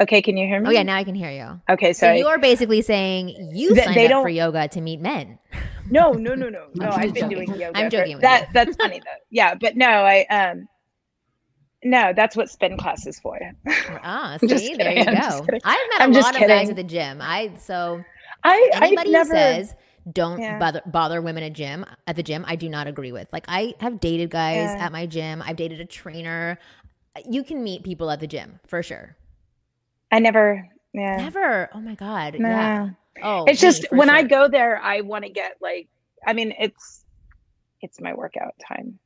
[0.01, 0.69] Okay, can you hear me?
[0.69, 1.61] Oh yeah, now I can hear you.
[1.69, 4.23] Okay, so you're basically saying you Th- signed they up don't...
[4.23, 5.37] for yoga to meet men.
[5.91, 6.89] No, no, no, no, no.
[6.89, 7.45] I've been joking.
[7.45, 7.77] doing yoga.
[7.77, 8.17] I'm joking.
[8.17, 8.47] With you.
[8.53, 9.21] That's funny though.
[9.29, 10.67] Yeah, but no, I um
[11.83, 13.39] no, that's what spin class is for.
[14.03, 15.45] ah, see, there you go.
[15.63, 17.19] I've met I'm a lot of guys at the gym.
[17.21, 18.03] I so
[18.43, 19.75] I anybody never, who says
[20.11, 20.59] don't yeah.
[20.59, 23.27] bother bother women at gym at the gym, I do not agree with.
[23.31, 24.85] Like I have dated guys yeah.
[24.85, 25.41] at my gym.
[25.41, 26.59] I've dated a trainer.
[27.27, 29.15] You can meet people at the gym for sure.
[30.11, 31.69] I never, yeah, never.
[31.73, 32.47] Oh my god, nah.
[32.47, 32.89] yeah.
[33.23, 34.17] Oh, it's just when sure.
[34.17, 35.87] I go there, I want to get like.
[36.27, 37.05] I mean, it's
[37.81, 38.99] it's my workout time.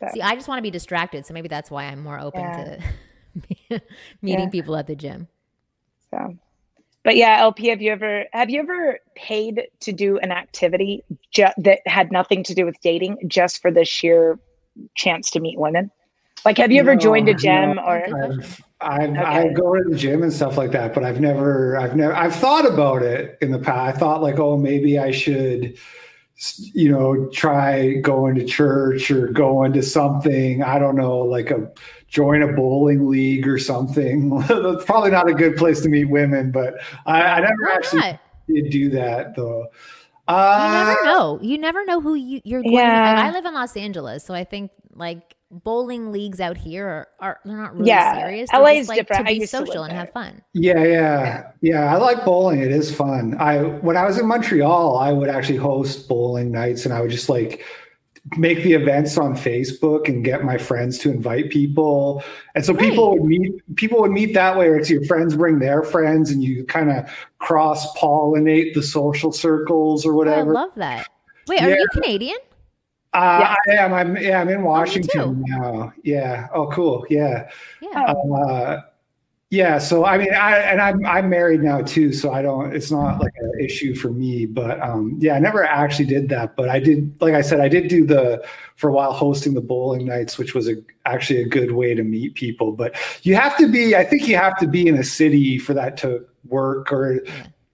[0.00, 0.08] So.
[0.14, 2.78] See, I just want to be distracted, so maybe that's why I'm more open yeah.
[3.70, 3.82] to
[4.22, 4.50] meeting yeah.
[4.50, 5.28] people at the gym.
[6.10, 6.36] So,
[7.04, 11.46] but yeah, LP, have you ever have you ever paid to do an activity ju-
[11.58, 14.38] that had nothing to do with dating, just for the sheer
[14.96, 15.90] chance to meet women?
[16.44, 18.24] Like, have you ever no, joined a gym no, or?
[18.24, 19.20] I've, I've, okay.
[19.20, 22.34] I go to the gym and stuff like that, but I've never, I've never, I've
[22.34, 23.96] thought about it in the past.
[23.96, 25.78] I thought like, oh, maybe I should
[26.74, 30.62] you know, try going to church or going to something.
[30.62, 31.70] I don't know, like a
[32.08, 34.38] join a bowling league or something.
[34.48, 36.74] That's probably not a good place to meet women, but
[37.06, 38.20] I, I never Why actually not?
[38.48, 39.66] did do that though.
[40.26, 41.38] Uh, you never know.
[41.42, 42.74] You never know who you, you're going.
[42.74, 43.14] Yeah.
[43.14, 47.08] To, I live in Los Angeles, so I think like bowling leagues out here are,
[47.20, 48.18] are they're not really yeah.
[48.18, 48.50] serious.
[48.50, 49.28] They're LA is like different.
[49.28, 50.42] To be social and have fun.
[50.54, 51.94] Yeah, yeah, yeah.
[51.94, 52.60] I like bowling.
[52.60, 53.36] It is fun.
[53.38, 57.10] I when I was in Montreal, I would actually host bowling nights, and I would
[57.10, 57.64] just like
[58.36, 62.22] make the events on Facebook and get my friends to invite people.
[62.54, 62.90] And so right.
[62.90, 66.30] people would meet people would meet that way, or it's your friends bring their friends
[66.30, 70.54] and you kind of cross pollinate the social circles or whatever.
[70.54, 71.08] Oh, I love that.
[71.48, 71.76] Wait, are yeah.
[71.76, 72.38] you Canadian?
[73.14, 73.74] Uh, yeah.
[73.80, 73.92] I am.
[73.94, 74.16] I'm.
[74.16, 75.92] Yeah, I'm in oh, Washington oh, now.
[76.02, 76.48] Yeah.
[76.54, 77.06] Oh, cool.
[77.10, 77.50] Yeah.
[77.80, 78.04] Yeah.
[78.04, 78.80] Uh,
[79.50, 79.76] yeah.
[79.76, 82.74] So I mean, I and I'm I'm married now too, so I don't.
[82.74, 84.46] It's not like an issue for me.
[84.46, 86.56] But um, yeah, I never actually did that.
[86.56, 88.42] But I did, like I said, I did do the
[88.76, 92.02] for a while hosting the bowling nights, which was a actually a good way to
[92.02, 92.72] meet people.
[92.72, 93.94] But you have to be.
[93.94, 97.20] I think you have to be in a city for that to work, or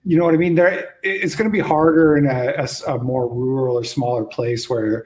[0.09, 0.55] you know what I mean?
[0.55, 4.67] There, it's going to be harder in a, a, a, more rural or smaller place
[4.67, 5.05] where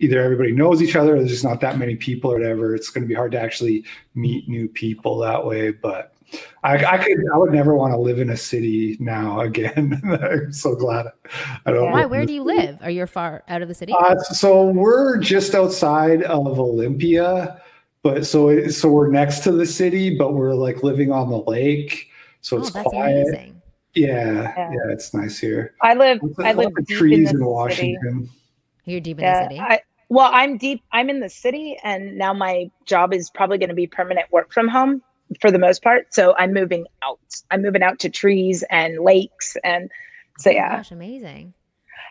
[0.00, 2.74] either everybody knows each other or there's just not that many people or whatever.
[2.74, 3.84] It's going to be hard to actually
[4.16, 5.70] meet new people that way.
[5.70, 6.12] But
[6.64, 10.02] I, I could, I would never want to live in a city now again.
[10.20, 11.06] I'm so glad
[11.64, 11.92] I don't.
[11.92, 12.06] Why?
[12.06, 12.76] Where do you live?
[12.82, 13.94] Are you far out of the city?
[13.96, 17.62] Uh, so we're just outside of Olympia,
[18.02, 22.08] but so so we're next to the city, but we're like living on the lake,
[22.40, 23.28] so it's oh, quiet.
[23.28, 23.59] Amazing.
[23.94, 25.74] Yeah, yeah, yeah, it's nice here.
[25.82, 26.20] I live.
[26.38, 28.26] I live trees in, in Washington.
[28.26, 28.40] City.
[28.84, 29.60] You're deep in yeah, the city.
[29.60, 30.82] I, well, I'm deep.
[30.92, 34.52] I'm in the city, and now my job is probably going to be permanent work
[34.52, 35.02] from home
[35.40, 36.12] for the most part.
[36.14, 37.20] So I'm moving out.
[37.50, 39.90] I'm moving out to trees and lakes, and
[40.38, 41.54] so Oh yeah, gosh, amazing.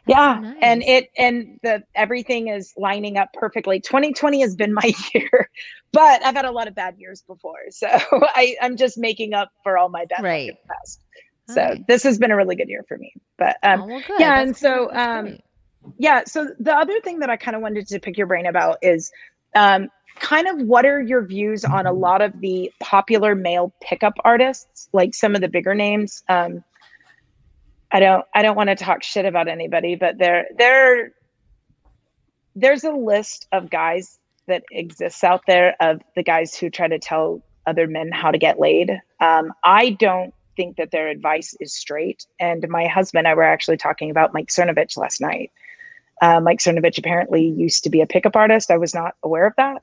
[0.05, 0.41] That's yeah.
[0.41, 3.79] so And it and the everything is lining up perfectly.
[3.79, 5.49] 2020 has been my year,
[5.91, 9.49] but I've had a lot of bad years before, so I I'm just making up
[9.63, 10.55] for all my bad Right.
[10.67, 11.01] past.
[11.49, 11.83] So Okay.
[11.88, 13.13] this has been a really good year for me.
[13.38, 15.38] But um, oh, well, yeah, That's and so, um,
[15.97, 18.77] yeah so the other thing that i kind of wanted to pick your brain about
[18.81, 19.12] is
[19.55, 24.13] um, kind of what are your views on a lot of the popular male pickup
[24.23, 26.63] artists like some of the bigger names um,
[27.91, 31.12] i don't i don't want to talk shit about anybody but there there
[32.55, 36.99] there's a list of guys that exists out there of the guys who try to
[36.99, 41.73] tell other men how to get laid um, i don't think that their advice is
[41.73, 45.51] straight and my husband and i were actually talking about mike cernovich last night
[46.21, 48.71] uh, Mike Cernovich apparently used to be a pickup artist.
[48.71, 49.81] I was not aware of that.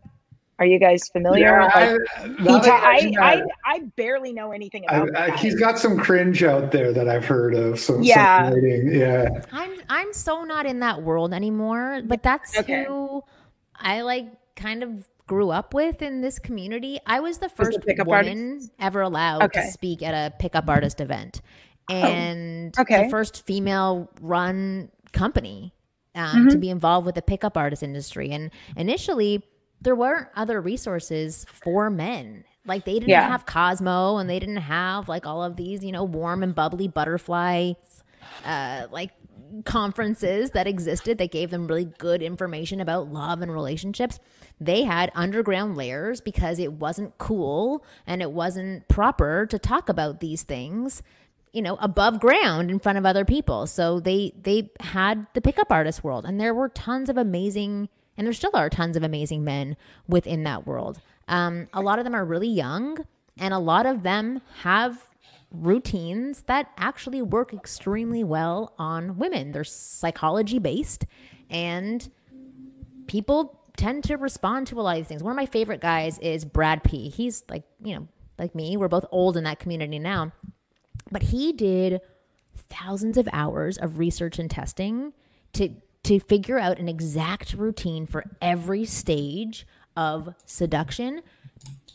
[0.58, 1.46] Are you guys familiar?
[1.46, 1.88] Yeah, Like, I,
[2.28, 5.38] he now that ta- I, I, I barely know anything about I- that.
[5.38, 7.80] he's got some cringe out there that I've heard of.
[7.80, 8.50] Some, Yeah.
[8.50, 8.60] some
[8.92, 9.28] yeah.
[9.50, 12.84] I'm I'm so not in that world anymore, but that's Okay.
[12.86, 13.24] who
[13.74, 14.26] I like
[14.56, 16.98] kind of grew up with in this community.
[17.06, 19.60] I was the first pickup woman ever allowed Okay.
[19.60, 21.40] Oh, to speak at a pickup artist event.
[21.88, 23.04] And okay.
[23.04, 25.72] the first female run company
[26.14, 26.48] um, Mm-hmm.
[26.48, 28.30] to be involved with the pickup artist industry.
[28.30, 29.42] And initially,
[29.80, 32.44] there weren't other resources for men.
[32.64, 33.28] Like they didn't Yeah.
[33.28, 36.88] have Cosmo and they didn't have like all of these, you know, warm and bubbly
[36.88, 38.02] butterflies,
[38.44, 39.10] uh, like
[39.64, 44.18] conferences that existed that gave them really good information about love and relationships.
[44.60, 50.20] They had underground layers because it wasn't cool and it wasn't proper to talk about
[50.20, 51.02] these things
[51.52, 55.70] you know above ground in front of other people so they they had the pickup
[55.70, 59.42] artist world and there were tons of amazing and there still are tons of amazing
[59.42, 59.74] men
[60.06, 62.98] within that world um, a lot of them are really young
[63.38, 65.02] and a lot of them have
[65.50, 71.06] routines that actually work extremely well on women they're psychology based
[71.50, 72.10] and
[73.06, 75.22] people tend to respond to a lot of these things.
[75.22, 77.08] One of my favorite guys is Brad P.
[77.08, 78.76] He's like, you know, like me.
[78.76, 80.32] We're both old in that community now.
[81.10, 82.00] But he did
[82.68, 85.12] thousands of hours of research and testing
[85.54, 85.70] to
[86.04, 91.20] to figure out an exact routine for every stage of seduction.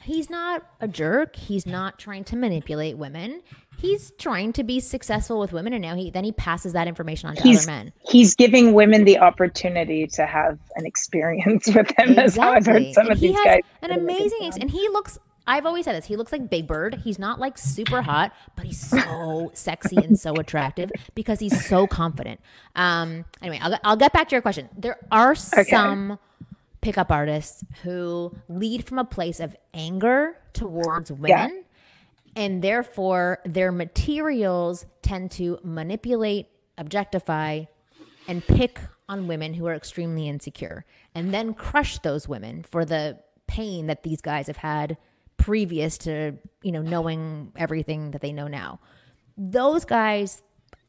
[0.04, 1.36] He's not a jerk.
[1.36, 3.42] He's not trying to manipulate women.
[3.78, 7.30] He's trying to be successful with women and now he then he passes that information
[7.30, 7.94] on to He's other men.
[8.10, 12.14] he's giving women the opportunity to have an experience with him.
[12.16, 13.62] That's how I've heard some And of he these has guys.
[13.82, 16.06] an that are making amazing ex- and he looks I've always said this.
[16.06, 17.02] He looks like Big Bird.
[17.04, 21.88] He's not like super hot, but he's so sexy and so attractive because he's so
[21.88, 22.40] confident.
[22.76, 24.70] Um anyway, I'll, I'll get back to your question.
[24.78, 26.20] There are some
[26.82, 31.64] pickup artists who lead from a place of anger towards women
[32.36, 37.64] and therefore their materials tend to manipulate, objectify,
[38.28, 43.18] and pick on women who are extremely insecure and then crush those women for the
[43.48, 44.98] pain that these guys have had
[45.38, 48.80] previous to, you know, knowing everything that they know now.
[49.38, 50.42] Those guys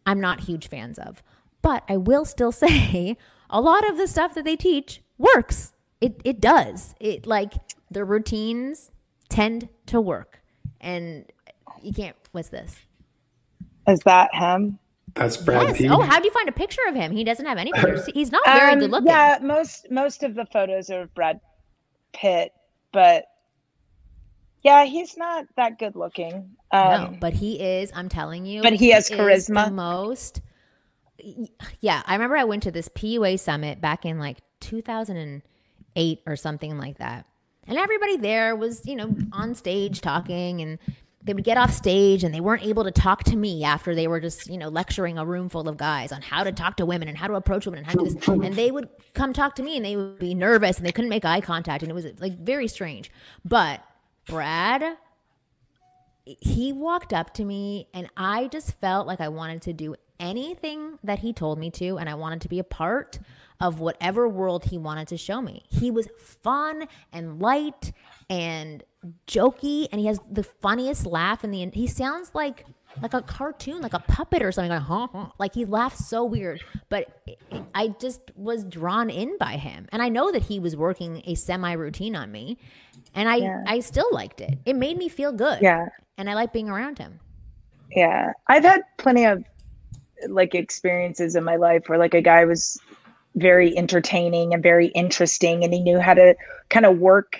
[0.07, 1.23] I'm not huge fans of.
[1.61, 3.17] But I will still say
[3.51, 5.73] a lot of the stuff that they teach works.
[6.03, 6.95] It it does.
[7.01, 7.55] It like
[7.91, 8.91] the routines
[9.31, 10.43] tend to work.
[10.81, 11.27] And
[11.83, 12.77] you can't what's this?
[13.89, 14.79] Is that him?
[15.15, 15.79] That's Brad Yes.
[15.79, 15.89] P.
[15.89, 17.13] Oh, how do you find a picture of him?
[17.13, 18.07] He doesn't have any pictures.
[18.15, 19.09] He's not very Um, good looking.
[19.09, 21.41] Yeah, most most of the photos are of Brad
[22.13, 22.53] Pitt,
[22.93, 23.27] but
[24.63, 26.57] yeah, he's not that good looking.
[26.73, 27.93] Um, no, but he is.
[27.95, 28.63] I'm telling you.
[28.63, 29.67] But he has is charisma.
[29.67, 30.41] The most.
[31.81, 34.39] Yeah, I remember I went to this PUA summit back in like
[35.95, 37.27] 2008 or something like that,
[37.67, 40.79] and everybody there was, you know, on stage talking, and
[41.25, 44.09] they would get off stage and they weren't able to talk to me after they
[44.09, 46.87] were just, you know, lecturing a room full of guys on how to talk to
[46.87, 48.27] women and how to approach women and how to do this.
[48.27, 51.11] And they would come talk to me and they would be nervous and they couldn't
[51.11, 53.11] make eye contact, and it was like very strange.
[53.45, 53.85] But
[54.27, 54.97] Brad
[56.25, 60.99] he walked up to me and I just felt like I wanted to do anything
[61.03, 63.19] that he told me to and I wanted to be a part
[63.63, 65.63] of whatever world he wanted to show me.
[65.69, 67.93] He was fun and light
[68.29, 68.83] and
[69.27, 72.67] jokey and he has the funniest laugh in the he sounds like
[73.01, 75.27] like a cartoon, like a puppet or something like huh, huh.
[75.39, 77.23] like he laughs so weird, but
[77.75, 79.89] I just was drawn in by him.
[79.93, 82.59] And I know that he was working a semi routine on me
[83.15, 83.65] and I Yeah.
[83.67, 84.59] I still liked it.
[84.67, 85.87] It made me feel good yeah,
[86.19, 87.21] and I like being around him.
[87.93, 88.33] yeah.
[88.49, 89.45] I've had plenty of
[90.29, 92.79] like experiences in my life where like a guy was
[93.37, 96.35] very entertaining and very interesting and he knew how to
[96.71, 97.39] kind of work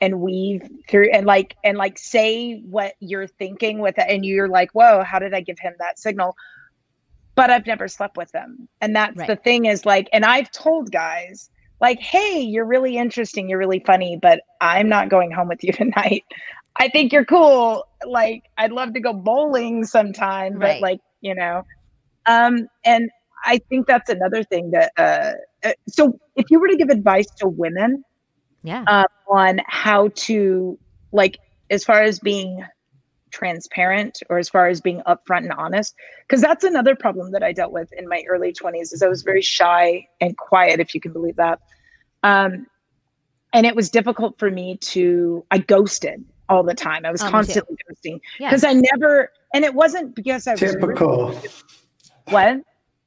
[0.00, 4.48] and weave through and like and like say what you're thinking with it and you're
[4.48, 6.34] like whoa how did i give him that signal?
[7.36, 8.68] But i've never slept with them.
[8.80, 9.26] And that's Right.
[9.26, 11.48] the thing is like and i've told guys
[11.80, 15.72] like hey you're really interesting you're really funny but i'm not going home with you
[15.74, 16.24] tonight.
[16.78, 17.84] I think you're cool.
[18.06, 20.80] Like i'd love to go bowling sometime but Right.
[20.80, 21.62] like you know.
[22.26, 23.10] Um and
[23.44, 25.32] i think that's another thing that uh
[25.66, 28.04] uh, so if you were to give advice to women
[28.62, 28.84] Yeah.
[28.86, 30.78] uh, on how to
[31.12, 31.38] like
[31.70, 32.64] as far as being
[33.30, 35.94] transparent or as far as being upfront and honest
[36.26, 39.22] because that's another problem that i dealt with in my early 20s is i was
[39.22, 41.60] very shy and quiet if you can believe that
[42.22, 42.66] um,
[43.52, 47.28] and it was difficult for me to i ghosted all the time i was Oh,
[47.30, 48.48] constantly ghosting Yeah.
[48.50, 50.80] because i never and it wasn't because i was rude.
[50.80, 51.32] Typical.
[52.26, 52.60] what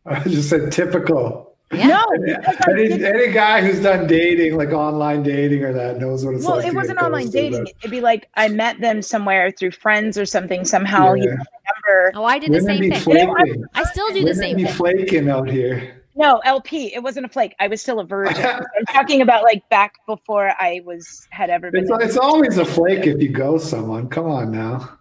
[0.05, 1.49] I just said typical.
[1.71, 1.87] Yeah.
[1.87, 6.23] no because Any, didn't- any guy who's done dating, like online dating or that, knows
[6.23, 6.65] what it's well like.
[6.65, 9.01] Well, it to wasn't get online ghosted, dating but it'd be like i met them
[9.01, 11.29] somewhere through friends or something somehow you Yeah.
[11.31, 12.99] remember Oh, I did the Women same be thing.
[12.99, 13.65] flaking.
[13.73, 14.73] I still do the Women same be thing.
[14.73, 15.95] flaking out here.
[16.15, 16.93] No, LP.
[16.93, 17.55] It wasn't a flake.
[17.59, 18.45] I was still a virgin.
[18.45, 21.83] I'm talking about like back before I was had ever been.
[21.85, 24.09] It's, it's always a flake if you go someone.
[24.09, 24.99] Come on now.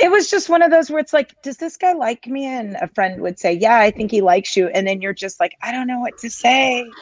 [0.00, 2.44] It was just one of those where it's like, does this guy like me?
[2.46, 4.68] And a friend would say, Yeah, I think he likes you.
[4.68, 6.92] And then you're just like, I don't know what to say.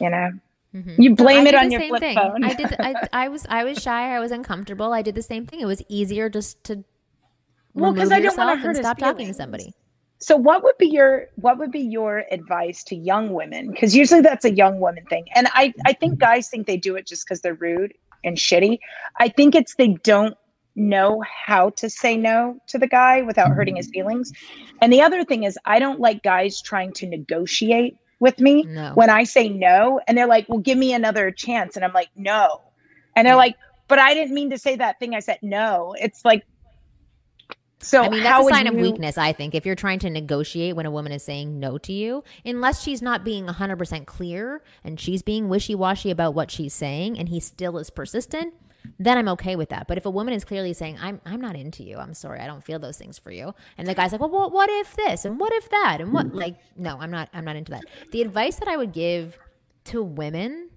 [0.00, 0.30] You know,
[0.74, 0.94] Mhm.
[1.02, 2.14] you blame it on the your flip thing.
[2.16, 2.44] phone.
[2.44, 2.76] I did.
[2.82, 3.46] I, I was.
[3.48, 4.14] I was shy.
[4.14, 4.92] I was uncomfortable.
[4.92, 5.60] I did the same thing.
[5.60, 6.84] It was easier just to
[7.74, 9.74] Well, 'cause remove I don't wanna yourself hurt and stop talking to somebody.
[10.20, 13.70] So what would be your what would be your advice to young women?
[13.70, 15.26] Because usually that's a young woman thing.
[15.34, 17.92] And I, I think guys think they do it just because they're rude
[18.24, 18.78] and shitty.
[19.20, 20.36] I think it's they don't
[20.78, 23.92] know how to say no to the guy without hurting his mm-hmm.
[23.92, 24.32] feelings.
[24.80, 28.92] And the other thing is I don't like guys trying to negotiate with me No.
[28.94, 31.76] when I say no and they're like, Well, give me another chance.
[31.76, 32.62] And I'm like, No.
[33.16, 33.56] And they're like,
[33.88, 35.14] But I didn't mean to say that thing.
[35.14, 35.94] I said no.
[36.00, 36.44] It's like
[37.80, 40.74] so I mean, that's a sign of weakness, I think, if you're trying to negotiate
[40.74, 44.98] when a woman is saying no to you, unless she's not being 100% clear and
[44.98, 48.52] she's being wishy washy about what she's saying and he still is persistent,
[48.98, 49.86] then I'm okay with that.
[49.88, 52.46] But if a woman is clearly saying, I'm, I'm not into you, I'm sorry, I
[52.46, 55.24] don't feel those things for you, and the guy's like, well, what, what if this
[55.24, 57.84] and what if that and what, like, no, I'm not, I'm not into that.
[58.12, 59.38] The advice that I would give
[59.84, 60.70] to women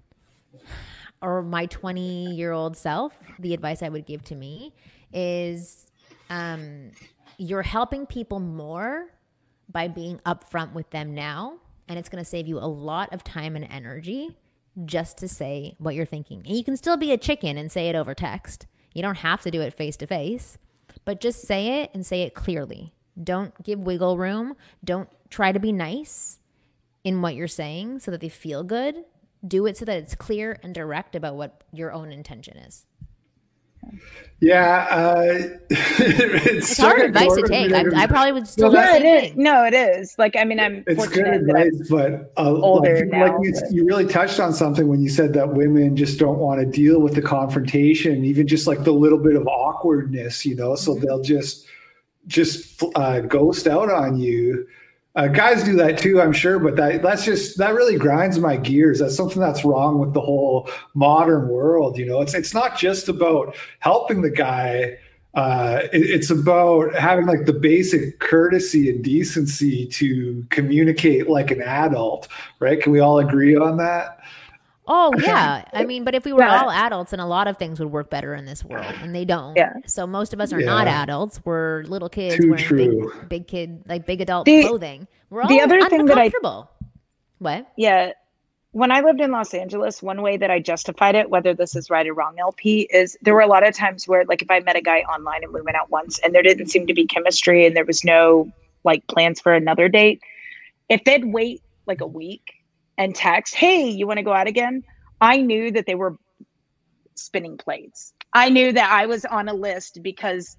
[1.20, 4.74] or my 20 year old self, the advice I would give to me
[5.12, 5.90] is
[6.30, 6.90] um,
[7.38, 9.06] you're helping people more
[9.70, 11.58] by being upfront with them now.
[11.88, 14.36] And it's going to save you a lot of time and energy
[14.84, 16.42] just to say what you're thinking.
[16.46, 18.66] And you can still be a chicken and say it over text.
[18.94, 20.58] You don't have to do it face to face,
[21.04, 22.92] but just say it and say it clearly.
[23.22, 24.54] Don't give wiggle room.
[24.84, 26.38] Don't try to be nice
[27.04, 29.04] in what you're saying so that they feel good.
[29.46, 32.86] Do it so that it's clear and direct about what your own intention is.
[34.40, 35.24] Yeah, uh,
[35.70, 37.72] it's, It's hard advice to take.
[37.72, 39.36] I, I probably would still do Well, No, it is.
[39.36, 40.16] No, it is.
[40.18, 43.52] Like, I mean, I'm It's good fortunate advice, but uh, older like, now, like you,
[43.52, 46.66] but- you really touched on something when you said that women just don't want to
[46.66, 50.74] deal with the confrontation, even just like the little bit of awkwardness, you know.
[50.74, 51.04] So Mm-hmm.
[51.06, 51.66] they'll just
[52.26, 54.66] just uh, ghost out on you.
[55.14, 58.56] Uh, guys do that too, I'm sure, but that that's just that really grinds my
[58.56, 58.98] gears.
[58.98, 61.98] That's something that's wrong with the whole modern world.
[61.98, 64.96] You know, it's it's not just about helping the guy.
[65.34, 71.60] Uh, it- it's about having like the basic courtesy and decency to communicate like an
[71.62, 72.82] adult, right?
[72.82, 74.18] Can we all agree on that?
[74.88, 76.62] Oh yeah, I mean, but if we were Yeah.
[76.62, 79.24] all adults, and a lot of things would work better in this world, and they
[79.24, 79.56] don't.
[79.56, 79.74] Yeah.
[79.86, 81.40] So most of us are not adults.
[81.44, 83.12] We're little kids Too wearing true.
[83.20, 85.06] big, big kid, like big adult The- clothing.
[85.30, 86.70] We're all the other thing that I- uncomfortable.
[87.38, 87.66] What?
[87.76, 88.12] yeah.
[88.72, 91.90] When I lived in Los Angeles, one way that I justified it, whether this is
[91.90, 94.60] right or wrong, LP, is there were a lot of times where, like, if I
[94.60, 97.06] met a guy online and we went out once and there didn't seem to be
[97.06, 98.50] chemistry and there was no
[98.84, 100.22] like plans for another date,
[100.88, 102.54] if they'd wait like a week
[103.02, 104.84] and text, "Hey, you want to go out again?"
[105.20, 106.16] I knew that they were
[107.14, 108.12] spinning plates.
[108.32, 110.56] I knew that I was on a list because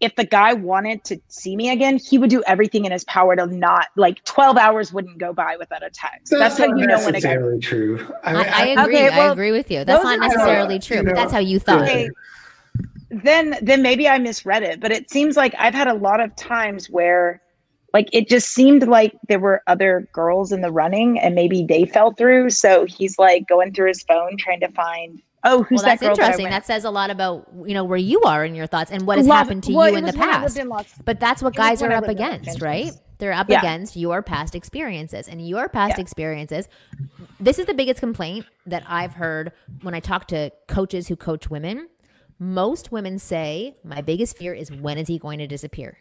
[0.00, 3.34] if the guy wanted to see me again, he would do everything in his power
[3.34, 6.30] to not like 12 hours wouldn't go by without a text.
[6.30, 8.14] That's, how you know when a guy necessarily true.
[8.22, 8.96] I, I, mean, I agree.
[8.96, 9.84] Okay, I agree with you.
[9.84, 11.82] That's those not are- necessarily you true, know, but that's how you thought.
[11.82, 12.10] Okay.
[13.10, 16.34] then then maybe I misread it, but it seems like I've had a lot of
[16.36, 17.42] times where
[17.94, 21.84] like it just seemed like there were other girls in the running and maybe they
[21.86, 22.50] fell through.
[22.50, 26.00] So he's like going through his phone trying to find oh who's Well, that that's
[26.00, 26.44] that I interesting.
[26.44, 29.06] went- That says a lot about you know where you are in your thoughts and
[29.06, 30.58] what has Love- happened to well, you in the was when I lived past.
[30.58, 32.90] in Los- But that's what it guys are up lived in Los against, right?
[33.18, 33.58] They're up Yeah.
[33.60, 35.26] against your past experiences.
[35.26, 36.02] And your past Yeah.
[36.02, 36.68] experiences,
[37.40, 41.48] this is the biggest complaint that I've heard when I talk to coaches who coach
[41.50, 41.88] women.
[42.38, 45.98] Most women say, My biggest fear is when is he going to disappear?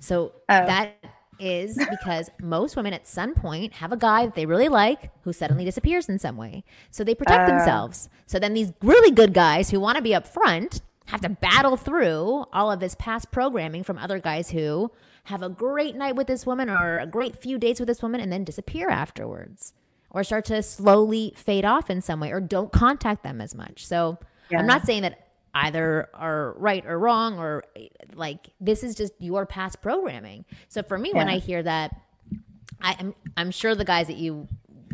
[0.00, 0.66] So Oh.
[0.66, 0.94] that
[1.40, 5.32] is because most women at some point have a guy that they really like who
[5.32, 6.64] suddenly disappears in some way.
[6.90, 7.52] So they protect Oh.
[7.52, 8.08] themselves.
[8.26, 11.76] So then these really good guys who want to be up front have to battle
[11.76, 14.90] through all of this past programming from other guys who
[15.24, 18.20] have a great night with this woman or a great few dates with this woman
[18.20, 19.74] and then disappear afterwards
[20.10, 23.86] or start to slowly fade off in some way or don't contact them as much.
[23.86, 24.18] So
[24.50, 24.58] Yeah.
[24.58, 27.64] I'm not saying that either are right or wrong or
[28.14, 30.44] like this is just your past programming.
[30.68, 31.94] So for me, when I hear that,
[32.80, 34.46] I, I'm I'm sure the guys that you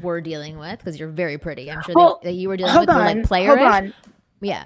[0.03, 1.71] were dealing with because you're very pretty.
[1.71, 3.57] I'm sure Well, that, that you were dealing with were on, like player.
[3.57, 3.95] hold on.
[4.41, 4.65] Yeah.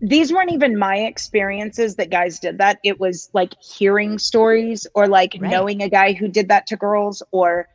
[0.00, 2.78] these weren't even my experiences that guys did that.
[2.82, 5.50] It was like hearing stories or like Right.
[5.50, 7.68] knowing a guy who did that to girls or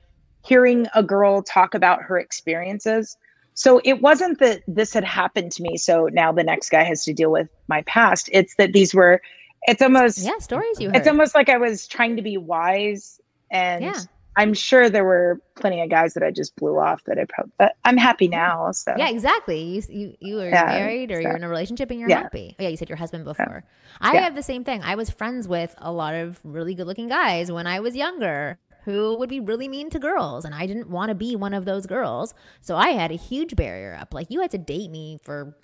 [0.46, 3.18] hearing a girl talk about her experiences.
[3.58, 5.78] So it wasn't that this had happened to me.
[5.78, 8.30] So now the next guy has to deal with my past.
[8.32, 9.20] It's that these were,
[9.68, 10.38] it's almost, Yeah.
[10.40, 10.98] Stories you heard.
[10.98, 13.20] it's almost like I was trying to be wise.
[13.50, 14.00] And Yeah.
[14.40, 17.52] I'm sure there were plenty of guys that I just blew off that I probably,
[17.58, 18.72] but I'm happy now.
[18.74, 19.60] So Yeah, exactly.
[19.64, 22.22] You you you were Yeah, married or so- you're in a relationship and you're Yeah.
[22.22, 22.56] happy.
[22.60, 23.64] Oh, yeah, you said your husband before.
[24.00, 24.84] I have the same thing.
[24.84, 28.60] I was friends with a lot of really good looking guys when I was younger
[28.88, 31.66] who would be really mean to girls and I didn't want to be one of
[31.66, 32.34] those girls.
[32.62, 34.14] So I had a huge barrier up.
[34.14, 35.58] Like you had to date me for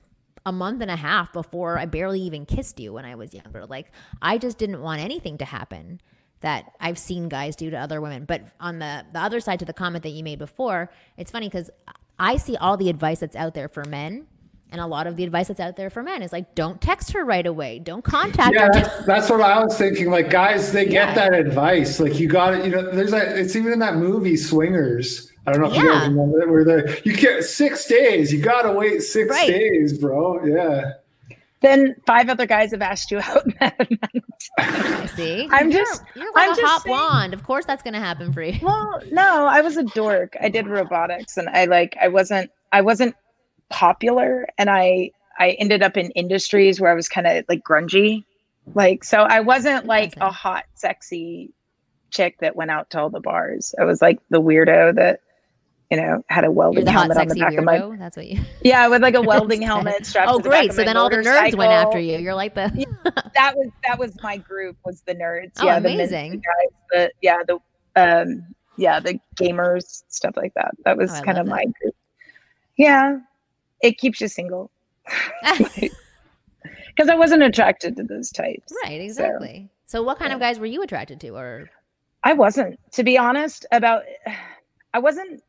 [0.46, 3.66] a month and a half before I barely even kissed you when I was younger.
[3.66, 6.02] Like I just didn't want anything to happen
[6.42, 8.26] that I've seen guys do to other women.
[8.26, 11.48] But on the the other side to the comment that you made before, it's funny
[11.48, 11.70] because
[12.20, 14.28] I see all the advice that's out there for men.
[14.74, 17.12] And a lot of the advice that's out there for men is like, don't text
[17.14, 17.78] her right away.
[17.78, 18.72] Don't contact Yeah, her.
[18.74, 20.10] that's, that's what I was thinking.
[20.10, 21.14] Like, guys, they Yeah.
[21.14, 22.00] get that advice.
[22.00, 22.66] Like, you got it.
[22.66, 23.38] You know, there's that.
[23.38, 25.32] It's even in that movie Swingers.
[25.46, 28.34] I don't know if you guys remember it, where the you can't six days.
[28.34, 29.48] You gotta wait six Right.
[29.48, 30.44] days, bro.
[30.44, 30.94] Yeah.
[31.62, 33.46] then five other guys have asked you out.
[34.58, 35.48] I see.
[35.52, 37.34] I'm You're- just- you're like I'm a just hot saying- blonde.
[37.34, 38.58] Of course, that's going to happen for you.
[38.62, 40.36] well, no, I was a dork.
[40.42, 43.16] I did robotics and I like I wasn't I wasn't
[43.74, 45.10] popular and I
[45.40, 48.24] I ended up in industries where I was kind of like grungy.
[48.76, 51.52] Like so I wasn't like a hot sexy
[52.12, 53.74] chick that went out to all the bars.
[53.80, 55.22] I was like the weirdo that
[55.90, 57.98] you know had a welding hot, helmet on the back of my weirdo.
[58.00, 58.40] That's what you.
[58.64, 60.74] yeah with like a welding helmet strapped Oh, to the back great.
[60.74, 62.20] So then all the nerds went after you.
[62.20, 62.70] You're like the.
[63.34, 66.32] that was that was my group was the nerds Oh, yeah amazing.
[66.32, 67.58] the guys the yeah the
[67.96, 68.46] um
[68.78, 71.96] yeah the gamers stuff like that that was Oh, kind of love my group
[72.78, 73.18] yeah
[73.84, 74.72] it keeps you single.
[76.96, 78.72] Because i wasn't attracted to those types.
[78.84, 79.02] Right.
[79.02, 79.68] Exactly.
[79.88, 81.70] So, what kind of guys were you attracted to, or?
[82.24, 84.04] I wasn't to be honest about
[84.94, 85.44] i wasn't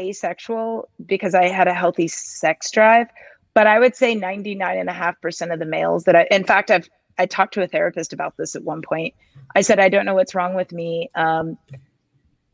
[0.00, 3.06] asexual because i had a healthy sex drive
[3.54, 6.88] but i would say 99.5% of the males that i in fact i've
[7.18, 9.14] i talked to a therapist about this at one point.
[9.54, 11.08] I said i don't know what's wrong with me.
[11.14, 11.56] Um,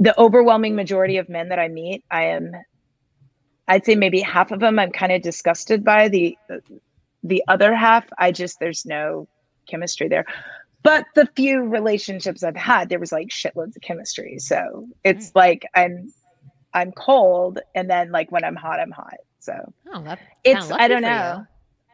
[0.01, 2.53] the overwhelming majority of men that i meet i am
[3.69, 6.09] i'd say maybe half of them i'm kind of disgusted by.
[6.09, 6.37] The
[7.23, 9.29] the other half i just there's no
[9.69, 10.25] chemistry there.
[10.83, 14.39] But the few relationships i've had there was like shitloads of chemistry.
[14.39, 15.39] So it's hmm.
[15.39, 16.13] like i'm
[16.75, 19.19] i'm cold and then like when i'm hot i'm hot.
[19.41, 19.55] So
[19.93, 21.45] oh, that, it's i don't know.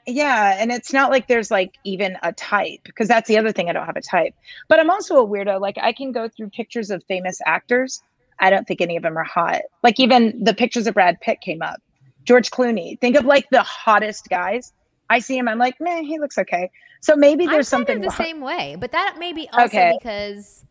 [0.07, 0.15] you.
[0.15, 3.69] yeah and it's not like there's like even a type because that's the other thing
[3.69, 4.35] i don't have a type.
[4.69, 5.61] But i'm also a weirdo.
[5.61, 8.03] Like i can go through pictures of famous actors
[8.41, 9.63] i don't think any of them are hot.
[9.83, 11.81] Like even the pictures of brad pitt came up.
[12.25, 12.99] George clooney.
[13.01, 14.73] Think of like the hottest guys.
[15.11, 16.71] I see him i'm like man he looks okay.
[17.01, 19.97] So maybe there's something the wrong- same way, but that may be also Okay.
[20.01, 20.65] because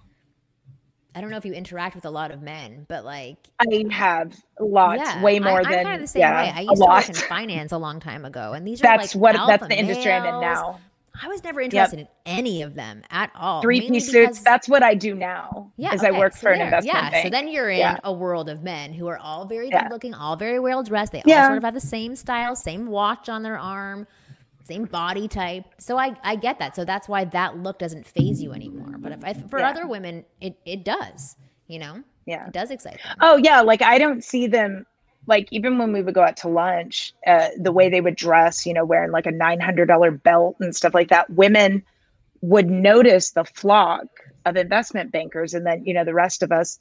[1.15, 4.35] I don't know if you interact with a lot of men, but like i have
[4.59, 6.51] lots yeah, way more I, than I'm kind of the same yeah, way.
[6.55, 7.07] I used to lot.
[7.07, 9.77] work in finance a long time ago, and these are that's like what that's the
[9.77, 10.79] industry i'm in now
[11.21, 13.61] I was never interested in any of them at all.
[13.61, 14.39] three piece suits.
[14.39, 17.25] That's what i do now Yeah, is i work so for an investment Yeah, bank
[17.25, 17.97] so then you're in Yeah.
[18.03, 19.83] a world of men who are all very Yeah.
[19.83, 21.11] good looking, all very well dressed.
[21.11, 24.07] They all sort of have the same style, same watch on their arm,
[24.63, 25.65] same body type.
[25.77, 26.75] So I, I get that.
[26.75, 28.97] So that's why that look doesn't faze you anymore.
[29.01, 31.35] But if I, for other women, it, it does.
[31.67, 33.17] You know, yeah it does excite them.
[33.21, 34.85] Oh yeah, like I don't see them
[35.27, 38.65] like even when we would go out to lunch, uh, the way they would dress,
[38.65, 41.29] you know, wearing like a nine hundred dollar belt and stuff like that.
[41.29, 41.83] Women
[42.41, 44.05] would notice the flock
[44.45, 46.77] of investment bankers, and then you know the rest of us.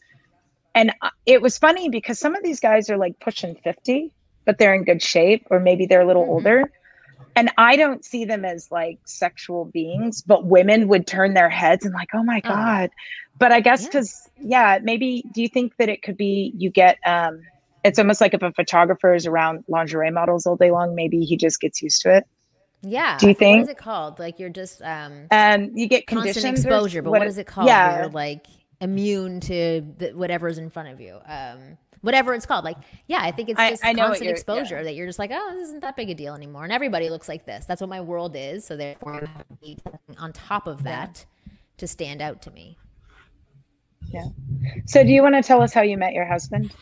[0.75, 0.93] And
[1.27, 4.13] it was funny because some of these guys are like pushing fifty,
[4.45, 6.29] but they're in good shape, or maybe they're a little Mhm.
[6.29, 6.71] older.
[7.35, 11.85] and I don't see them as like sexual beings, but women would turn their heads
[11.85, 12.49] and like, oh my Oh.
[12.49, 12.91] god.
[13.39, 13.89] But I guess Yeah.
[13.89, 14.79] because yeah.
[14.83, 17.41] maybe do you think that it could be you get um
[17.85, 21.37] it's almost like if a photographer is around lingerie models all day long, maybe he
[21.37, 22.27] just gets used to it.
[22.83, 23.17] Yeah.
[23.19, 24.19] Do you think- is it called?
[24.19, 27.69] Like you're just um And you get constant or exposure, but what is it called?
[27.69, 28.03] Yeah.
[28.03, 28.47] You're like
[28.81, 31.19] immune to the, whatever's in front of you.
[31.25, 32.65] Um, whatever it's called.
[32.65, 35.31] Like, yeah, I think it's just I know what constant exposure that you're just like,
[35.33, 36.65] oh, this isn't that big a deal anymore.
[36.65, 37.65] And everybody looks like this.
[37.65, 38.65] That's what my world is.
[38.65, 39.79] So therefore, I have to be
[40.19, 41.25] on top of that
[41.79, 42.77] to stand out to me.
[44.87, 46.75] So do you want to tell us how you met your husband?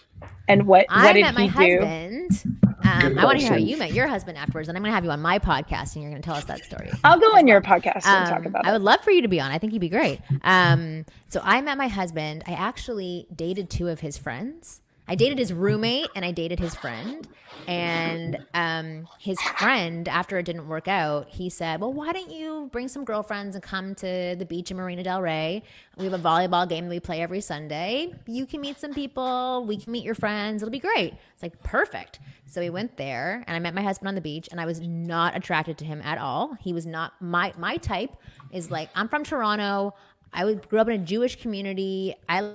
[0.49, 1.81] And what I what did met my he do?
[1.81, 2.57] husband.
[2.83, 4.95] Um, I want to hear how you met your husband afterwards, and I'm going to
[4.95, 6.91] have you on my podcast, and you're going to tell us that story.
[7.05, 8.73] I'll go on your podcast and talk Um, about I it.
[8.73, 9.53] would love for you to be on.
[9.53, 10.21] I think you'd be great.
[10.43, 12.43] Um, so I met my husband.
[12.49, 14.81] I actually dated two of his friends.
[15.11, 17.27] I dated his roommate and I dated his friend.
[17.67, 22.69] And um, his friend, after it didn't work out, he said, "Well, why don't you
[22.73, 25.65] bring some girlfriends and come to the beach in Marina Del Rey?
[25.97, 28.15] We have a volleyball game that we play every Sunday.
[28.27, 29.65] You can meet some people.
[29.67, 30.63] We can meet your friends.
[30.63, 32.21] It'll be great." It's like perfect.
[32.47, 34.81] So we went there, and I met my husband on the beach, and I was
[34.81, 36.57] not attracted to him at all.
[36.61, 38.17] He was not my my type.
[38.53, 39.95] Is like I'm from Toronto.
[40.33, 42.15] I grew up in a Jewish community.
[42.29, 42.55] I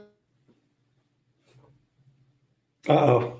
[2.89, 3.37] oh.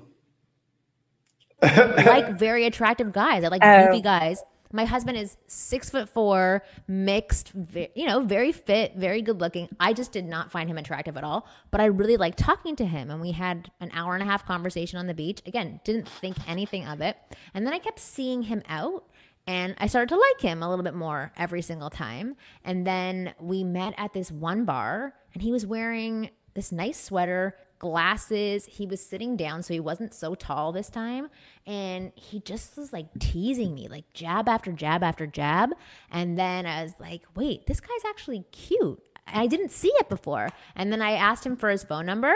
[1.62, 3.44] like very attractive guys.
[3.44, 3.86] I like Oh.
[3.86, 4.42] goofy guys.
[4.72, 9.68] My husband is six foot four, mixed, ve- you know, very fit, very good looking.
[9.78, 12.84] I just did not find him attractive at all, but I really liked talking to
[12.84, 13.10] him.
[13.10, 15.40] And we had an hour and a half conversation on the beach.
[15.46, 17.16] Again, didn't think anything of it.
[17.54, 19.04] And then I kept seeing him out
[19.46, 22.36] and I started to like him a little bit more every single time.
[22.64, 27.54] And then we met at this one bar and he was wearing this nice sweater,
[27.78, 28.66] glasses.
[28.66, 31.28] He was sitting down, so he wasn't so tall this time.
[31.66, 35.70] And he just was like teasing me, like jab after jab after jab.
[36.10, 39.02] And then I was like, wait, this guy's actually cute.
[39.26, 40.50] I didn't see it before.
[40.74, 42.32] And then I asked him for his phone number.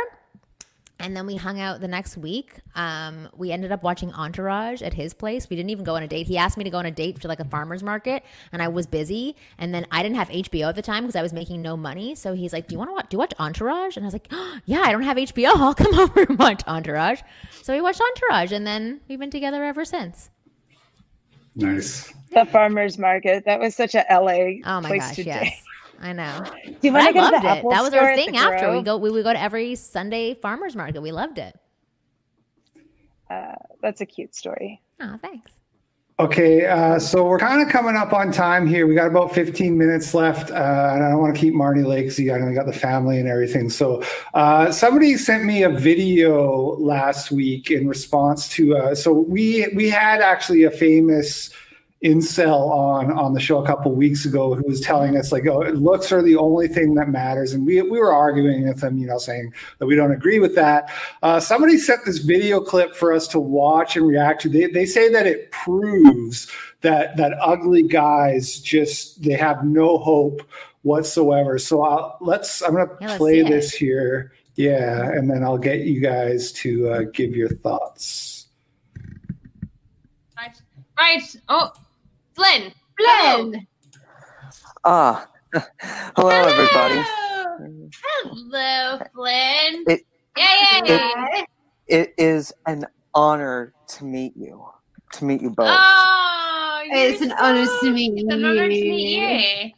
[1.01, 2.61] And then we hung out the next week.
[2.75, 5.49] Um, we ended up watching Entourage at his place.
[5.49, 6.27] We didn't even go on a date.
[6.27, 8.23] He asked me to go on a date to like a farmer's market,
[8.53, 9.35] and I was busy.
[9.59, 12.15] And then I didn't have HBO at the time because I was making no money.
[12.15, 13.07] So he's like, "Do you want to watch?
[13.09, 14.31] Do you watch Entourage?" And I was like,
[14.67, 15.53] "Yeah, I don't have HBO.
[15.57, 17.23] I'll come over and watch Entourage."
[17.63, 20.31] So we watched Entourage, and then we've been together ever since.
[21.57, 22.13] Nice.
[22.33, 23.45] The farmers market.
[23.47, 25.53] That was such a LA Oh my place gosh, to yes, date.
[26.01, 26.45] I know.
[26.65, 27.59] Do you want I to go to loved the it.
[27.59, 28.97] Apple That was store our thing the after we go.
[28.97, 31.01] We would go to every Sunday farmers market.
[31.03, 31.59] We loved it.
[33.29, 34.81] Uh, that's a cute story.
[35.01, 35.53] Oh, thanks.
[36.19, 38.87] Okay, uh, so we're kind of coming up on time here.
[38.87, 42.03] We got about 15 minutes left, uh, and I don't want to keep Marty late
[42.03, 43.71] because you got, got the family and everything.
[43.71, 44.03] So,
[44.35, 48.77] uh, somebody sent me a video last week in response to.
[48.77, 51.49] Uh, so we we had actually a famous
[52.03, 55.61] incel on on the show a couple weeks ago who was telling us like, oh,
[55.75, 59.07] looks are the only thing that matters, and we we were arguing with him, you
[59.07, 60.91] know, saying that we don't agree with that.
[61.23, 64.49] Uh, somebody sent this video clip for us to watch and react to.
[64.49, 70.41] They, they say that it proves that that ugly guys just they have no hope
[70.83, 71.59] whatsoever.
[71.59, 72.63] So I'll, let's.
[72.63, 73.49] I'm gonna Yeah, play see it.
[73.49, 74.33] this here.
[74.57, 78.47] Yeah, and then I'll get you guys to uh, give your thoughts.
[80.37, 80.61] Right.
[80.99, 81.37] Right.
[81.49, 81.73] Oh,
[82.35, 82.73] Flynn.
[82.99, 83.67] Flynn.
[84.85, 85.29] Ah,
[86.17, 87.03] hello everybody.
[87.03, 87.89] Hello.
[88.25, 89.85] Hello, Flynn.
[89.89, 90.07] It-
[90.37, 90.81] Yay.
[90.85, 91.47] it-
[91.89, 94.65] It is an honor to meet you.
[95.15, 95.67] To meet you both.
[95.69, 99.71] oh, It's an honor to meet It's an honor to meet you.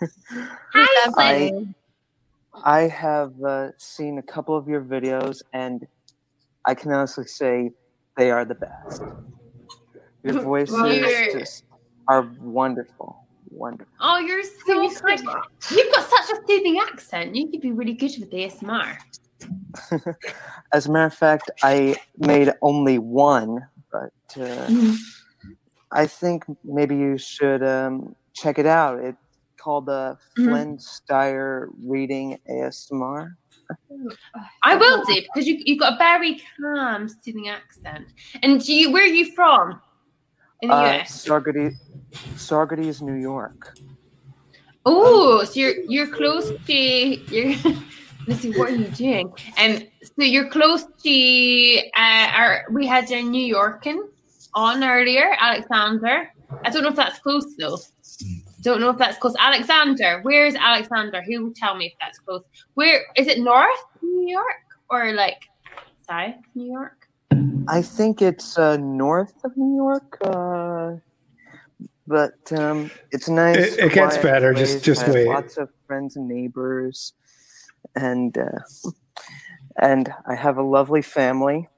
[0.30, 1.50] Hi, Hi, Flynn.
[1.50, 1.74] Flynn.
[2.64, 5.86] I have uh, seen a couple of your videos, and
[6.64, 7.70] I can honestly say
[8.16, 9.02] they are the best.
[10.24, 11.32] Your voices Weird.
[11.38, 11.64] just
[12.08, 13.26] are wonderful.
[13.50, 13.92] Wonderful.
[14.00, 15.20] Oh, you're so kind.
[15.70, 17.34] You've got such a soothing accent.
[17.34, 18.98] You could be really good with ASMR.
[20.72, 24.94] As a matter of fact, I made only one, but uh,
[25.92, 28.98] I think maybe you should um, check it out.
[28.98, 29.18] It's
[29.56, 33.34] called the Flynn Steyer Reading ASMR.
[34.62, 38.08] I will do because you you've got a very calm, soothing accent.
[38.42, 39.80] And do you, where are you from?
[40.62, 41.26] In the Uh, US.
[41.26, 41.74] Saugerties,
[42.36, 43.74] Saugerties, New York.
[44.84, 47.54] Oh, so you're you're close to you're.
[48.28, 49.32] Let's see, what are you doing?
[49.56, 52.64] And so you're close to uh, our.
[52.72, 53.98] We had a New Yorkan
[54.54, 56.28] on earlier, Alexander.
[56.64, 57.78] I don't know if that's close though.
[58.62, 59.34] Don't know if that's close.
[59.38, 61.22] Alexander, where's Alexander?
[61.22, 62.42] Who will tell me if that's close?
[62.74, 63.38] Where is it?
[63.38, 65.42] North New York or like
[66.08, 67.05] south New York?
[67.68, 70.18] I think it's uh, north of New York.
[70.22, 70.96] Uh,
[72.06, 73.56] but um, it's nice.
[73.58, 74.82] It- it gets better, just- place.
[74.84, 75.26] just I have wait.
[75.28, 77.12] Lots of friends and neighbors,
[77.96, 78.90] and uh,
[79.80, 81.68] and I have a lovely family.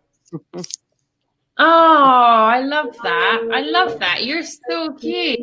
[1.61, 3.49] Oh, I love that.
[3.53, 4.25] I love that.
[4.25, 5.41] You're so cute.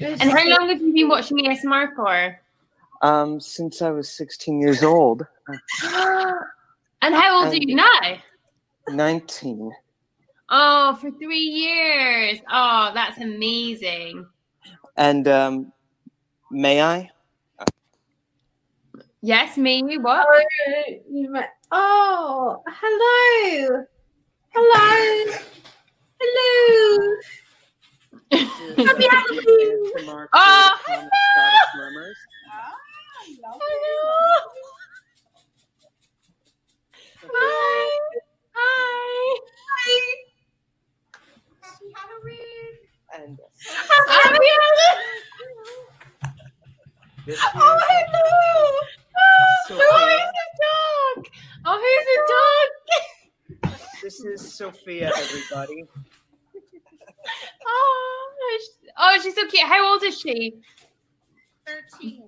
[0.00, 2.40] And how long have you been watching ASMR for?
[3.02, 5.26] Um, since I was 16 years old,
[5.84, 8.16] and how old are Um, you now?
[8.88, 9.72] 19.
[10.50, 12.38] Oh, for three years.
[12.50, 14.26] Oh, that's amazing.
[14.96, 15.72] And um,
[16.50, 17.10] may I?
[19.22, 19.82] Yes, me.
[19.98, 20.26] What?
[21.72, 23.84] Oh, hello.
[24.50, 25.32] Hello.
[26.20, 27.16] Hello.
[28.30, 29.80] Happy Halloween.
[30.36, 30.76] Oh,
[31.76, 32.16] Murmurs.
[37.32, 38.20] Hi.
[38.54, 39.40] Hi.
[41.94, 42.38] Happy
[43.14, 45.00] And Happy Halloween.
[47.26, 47.82] this Oh, is
[48.12, 48.80] hello.
[49.68, 51.26] So Oh, who's the dog?
[51.66, 52.18] Oh, who's the
[53.70, 53.80] dog?
[54.02, 55.84] this is Sophia, everybody.
[57.66, 58.30] Oh,
[58.98, 59.66] oh, she's so cute.
[59.66, 60.54] How old is she?
[61.66, 62.22] 13.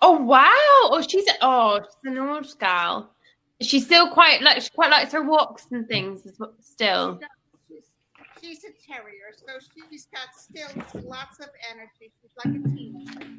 [0.00, 0.50] Oh wow!
[0.54, 3.13] Oh, she's oh, she's an old gal.
[3.60, 7.20] She's still quite like she quite likes her walks and things as well- still.
[7.68, 7.84] She's,
[8.40, 9.46] she's a terrier, so
[9.90, 10.68] she's got still
[11.04, 12.12] lots of energy.
[12.20, 13.30] She's like a teenager.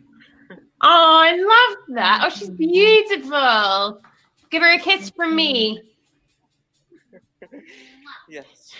[0.81, 2.21] Oh, I love that.
[2.25, 4.01] Oh, she's beautiful.
[4.49, 5.81] Give her a kiss from me.
[8.27, 8.71] Yes.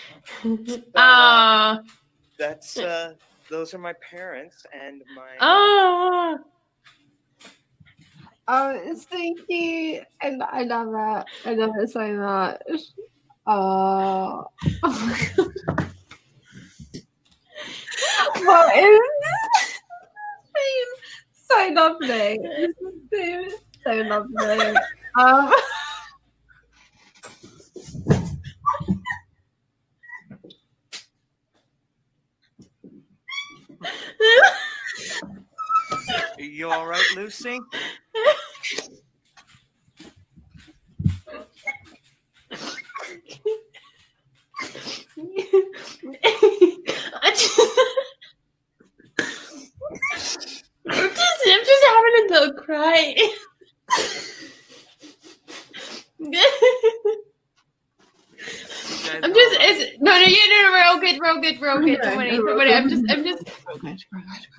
[0.96, 1.78] Oh,
[2.38, 3.14] That's uh
[3.48, 6.38] those are my parents and my oh.
[6.38, 6.44] Oh,
[8.48, 10.02] it's so cute.
[10.22, 11.24] And I love it.
[11.44, 12.62] I love it so much.
[18.44, 19.00] What is
[20.54, 20.88] this?
[21.32, 22.38] So lovely.
[23.84, 24.76] So lovely.
[25.18, 25.52] Um,
[36.38, 37.58] Are you all right, Lucy?
[47.22, 47.60] I just,
[50.88, 53.16] I'm just, I'm just having a little cry.
[59.22, 61.70] I'm just, it's, no, no, yeah, no, no, we're all good, we're all good, we're
[61.70, 61.98] all good.
[62.02, 62.74] Don't worry, don't worry.
[62.74, 63.42] I'm just, I'm just,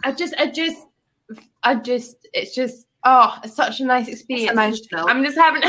[0.03, 0.87] I just, I just,
[1.63, 4.51] I just, it's just, oh, it's such a nice experience.
[4.51, 5.07] emotional.
[5.09, 5.63] I'm just having,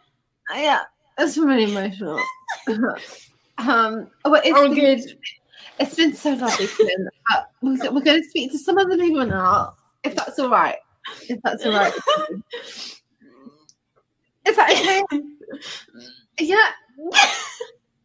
[0.54, 0.80] yeah,
[1.18, 2.20] it's really emotional.
[3.58, 5.18] um, well, it's oh, been, good.
[5.78, 6.66] it's been so lovely.
[7.32, 10.50] Uh, we're, we're going to speak to some of the people now, if that's all
[10.50, 10.76] right.
[11.28, 11.92] If that's all right.
[14.46, 15.02] Is that okay?
[16.38, 16.70] yeah.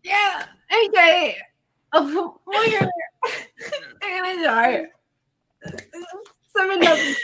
[0.04, 0.46] Yeah.
[0.88, 1.38] Okay.
[1.94, 2.90] Oh, my God.
[4.04, 4.86] I'm gonna die.
[6.56, 7.16] Someone does.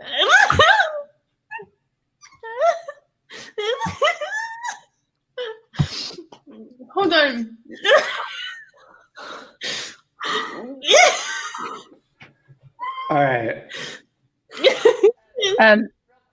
[6.94, 7.56] Hold on.
[13.10, 13.64] All right.
[15.60, 15.88] Um,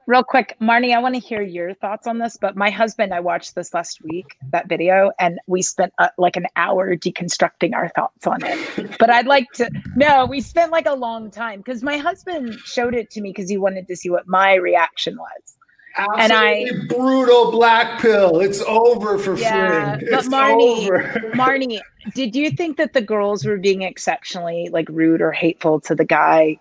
[0.08, 2.38] real quick, Marnie, I want to hear your thoughts on this.
[2.38, 6.36] But my husband, I watched this last week, that video, and we spent uh, like
[6.36, 8.98] an hour deconstructing our thoughts on it.
[9.00, 12.94] But I'd like to, no, we spent like a long time because my husband showed
[12.96, 15.58] it to me because he wanted to see what my reaction was.
[16.18, 18.42] And I- Absolutely brutal black pill.
[18.42, 20.10] It's over for Yeah, Flynn.
[20.12, 21.32] but Marnie-.
[21.36, 21.80] Marnie,
[22.14, 26.04] did you think that the girls were being exceptionally like rude or hateful to the
[26.04, 26.58] guy?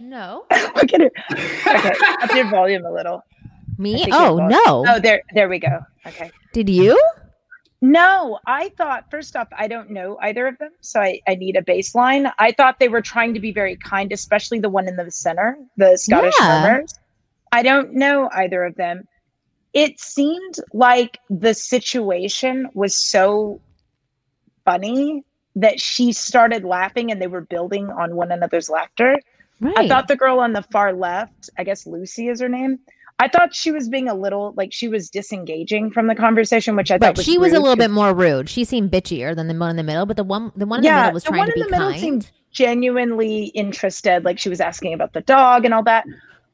[0.00, 0.44] No.
[0.50, 1.10] Look at her.
[1.32, 1.92] Okay,
[2.22, 3.22] up your volume a little.
[3.78, 4.06] Me?
[4.12, 4.84] Oh, no.
[4.88, 5.80] Oh, there, there we go.
[6.06, 6.30] Okay.
[6.52, 7.00] Did you?
[7.80, 11.56] No, I thought first off, I don't know either of them, so I, I need
[11.56, 12.32] a baseline.
[12.38, 15.56] I thought they were trying to be very kind, especially the one in the center,
[15.76, 16.62] the Scottish Yeah.
[16.62, 16.94] Murmurs.
[17.52, 19.04] I don't know either of them.
[19.74, 23.60] It seemed like the situation was so
[24.64, 25.22] funny
[25.54, 29.14] that she started laughing and they were building on one another's laughter.
[29.60, 29.76] Right.
[29.76, 32.78] I thought the girl on the far left, I guess Lucy is her name.
[33.20, 36.92] I thought she was being a little like she was disengaging from the conversation, which
[36.92, 38.48] I thought was she was a little bit more rude.
[38.48, 40.84] She seemed bitchier than the one in the middle, but the one the one in
[40.84, 42.00] the middle was trying to be the one in the middle kind.
[42.00, 46.04] seemed genuinely interested, like she was asking about the dog and all that.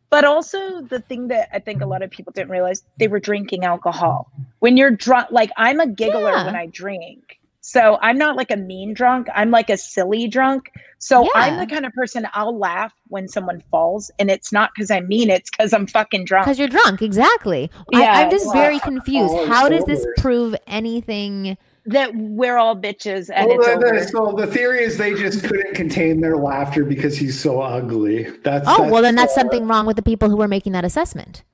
[0.09, 3.21] But also the thing that I think a lot of people didn't realize they were
[3.21, 4.31] drinking alcohol.
[4.61, 6.47] When you're drunk, like I'm a giggler Yeah.
[6.47, 7.41] when I drink.
[7.67, 9.27] So I'm not like a mean drunk.
[9.35, 10.71] I'm like a silly drunk.
[10.99, 14.91] So I'm the kind of person I'll laugh when someone falls, and it's not because
[14.91, 15.31] I'm mean.
[15.31, 16.45] It's because I'm fucking drunk.
[16.45, 17.71] Because you're drunk, exactly.
[17.95, 19.33] I, Yeah, I'm just well, very confused.
[19.33, 21.57] all How does this prove anything?
[21.87, 24.05] That we're all bitches and Well, it's the, over.
[24.09, 28.25] so the theory is they just couldn't contain their laughter because he's so ugly.
[28.43, 31.45] That's Oh, well, then that's something wrong with the people who were making that assessment.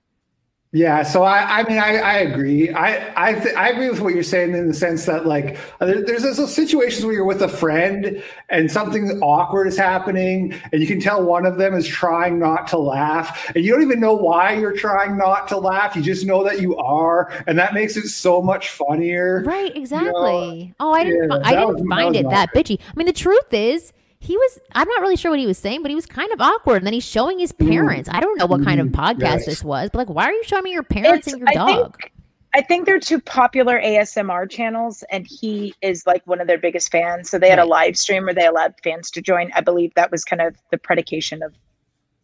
[0.73, 2.71] Yeah, so I, I mean, I, I agree.
[2.73, 5.87] I, I, th- I agree with what you're saying in the sense that like uh,
[5.87, 10.81] there, there's those situations where you're with a friend and something awkward is happening, and
[10.81, 13.99] you can tell one of them is trying not to laugh, and you don't even
[13.99, 15.97] know why you're trying not to laugh.
[15.97, 19.43] You just know that you are, and that makes it so much funnier.
[19.45, 20.73] Right, exactly.
[20.79, 21.33] oh, I didn't.
[21.33, 22.79] yeah, fi- I didn't was- find it that bitchy.
[22.81, 24.59] I mean, the truth is, he was.
[24.75, 26.77] I'm not really sure what he was saying, but he was kind of awkward.
[26.79, 28.09] And then he's showing his parents.
[28.12, 29.47] I don't know what kind of Mm, podcast yes.
[29.47, 31.55] this was, but like, why are you showing me your parents It's- and your I
[31.55, 31.97] dog?
[31.97, 32.12] think-
[32.53, 36.91] I think they're two popular ASMR channels, and he is like one of their biggest
[36.91, 37.31] fans.
[37.31, 39.53] So they had a live stream where they allowed fans to join.
[39.55, 41.55] I believe that was kind of the predication of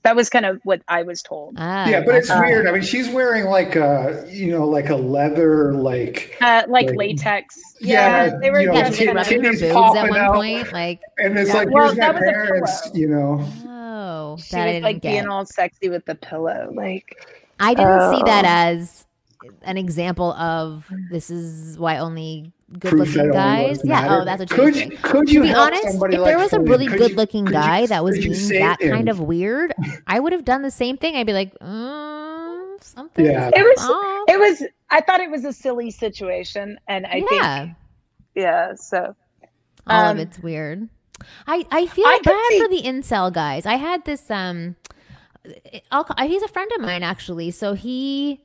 [0.07, 1.57] that was kind of what I was told.
[1.59, 2.69] Ah, Yeah, but it's Uh, weird.
[2.69, 6.97] I mean, she's wearing like a, you know, like a leather, like, Uh, like Like-
[6.97, 7.61] latex.
[7.81, 9.97] Yeah, Yeah, they were you know, yeah, kind she of- was rubbing her titties boobs
[9.97, 10.35] at one out.
[10.37, 10.73] point.
[10.73, 13.45] Like, and it's Yeah, like, well, here's my that was parents, you know.
[13.69, 15.11] oh, she that I was didn't like get.
[15.11, 16.71] being all sexy with the pillow.
[16.73, 17.17] Like
[17.59, 18.49] I didn't see that Oh.
[18.73, 19.06] as
[19.63, 23.81] an example of this is why only good looking guys.
[23.85, 24.01] Yeah.
[24.01, 24.23] matter.
[24.23, 24.91] Oh, that's what you could saying.
[24.93, 27.17] you, could To you be honest, if somebody there like was a really good you-
[27.17, 29.73] looking could you- guy that was being save that kind of weird,
[30.07, 31.17] I would have done the same thing.
[31.17, 33.25] I'd be like, mm, something.
[33.25, 33.51] Yeah.
[33.55, 33.79] it was.
[33.91, 34.25] off.
[34.29, 34.63] It was.
[34.91, 37.77] I thought it was a silly situation, and I yeah, think
[38.35, 38.75] yeah.
[38.75, 39.15] So
[39.87, 40.89] all um, of it's weird.
[41.47, 43.65] I, I feel I bad see- for the incel guys.
[43.67, 44.77] I had this um,
[45.91, 47.51] I'll, he's a friend of mine actually.
[47.53, 48.41] So he,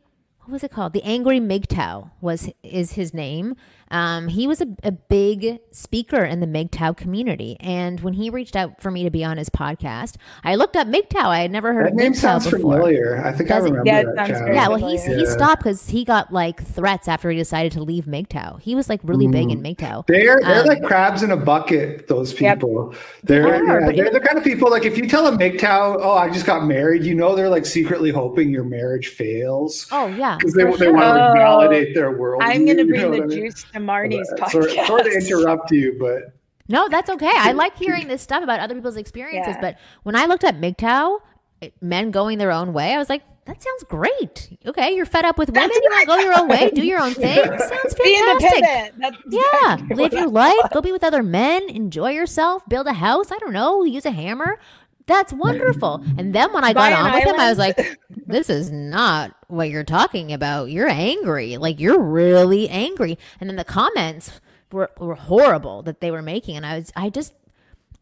[0.52, 0.92] what was it called?
[0.92, 3.56] The Angry MGTOW was is his name.
[3.92, 8.56] Um, he was a, a big speaker in the MGTOW community, and when he reached
[8.56, 11.26] out for me to be on his podcast, I looked up MGTOW.
[11.26, 12.60] I had never heard That of name MGTOW sounds before.
[12.78, 13.22] familiar.
[13.24, 13.70] I think I Does it?
[13.72, 15.30] remember Yeah, that sounds Yeah, well, he's, he Yeah.
[15.30, 18.62] stopped because he got like threats after he decided to leave MGTOW.
[18.62, 20.08] He was like really big in MGTOW.
[20.08, 22.08] They're they're Um, like crabs in a bucket.
[22.08, 22.58] Those Yep.
[22.60, 22.96] people.
[23.24, 25.32] They're They are, yeah, they're even- the kind of people like if you tell a
[25.38, 29.88] MGTOW, oh, I just got married, you know they're like secretly hoping your marriage fails
[29.92, 32.42] Oh yeah, because they, for they want to Oh, validate their world.
[32.46, 33.38] I'm gonna bring the what I mean?
[33.46, 36.34] juice to Marnie's Uh, Sorry, sorry to interrupt you, but
[36.68, 37.32] No, that's okay.
[37.34, 39.56] I like hearing this stuff about other people's experiences.
[39.56, 39.62] Yeah.
[39.62, 41.20] But when I looked at MGTOW,
[41.62, 44.56] it- men going their own way, I was like, that sounds great.
[44.68, 45.72] Okay, you're fed up with women.
[45.74, 47.36] You want to go your own way, do your own thing.
[47.58, 48.54] Sounds Be fantastic.
[48.60, 49.00] independent.
[49.00, 50.72] That's Yeah, exactly live your I- life.
[50.72, 51.68] Go be with other men.
[51.70, 52.62] Enjoy yourself.
[52.70, 53.32] Build a house.
[53.32, 53.84] I don't know.
[53.84, 54.60] Use a hammer.
[55.08, 56.04] That's wonderful.
[56.18, 59.36] And then when I got Buy on with him, I was like, this is not
[59.48, 60.70] what you're talking about.
[60.70, 61.58] You're angry.
[61.58, 63.18] Like, you're really angry.
[63.40, 64.40] And then the comments
[64.72, 66.56] were, were horrible that they were making.
[66.56, 67.34] And I was, I just,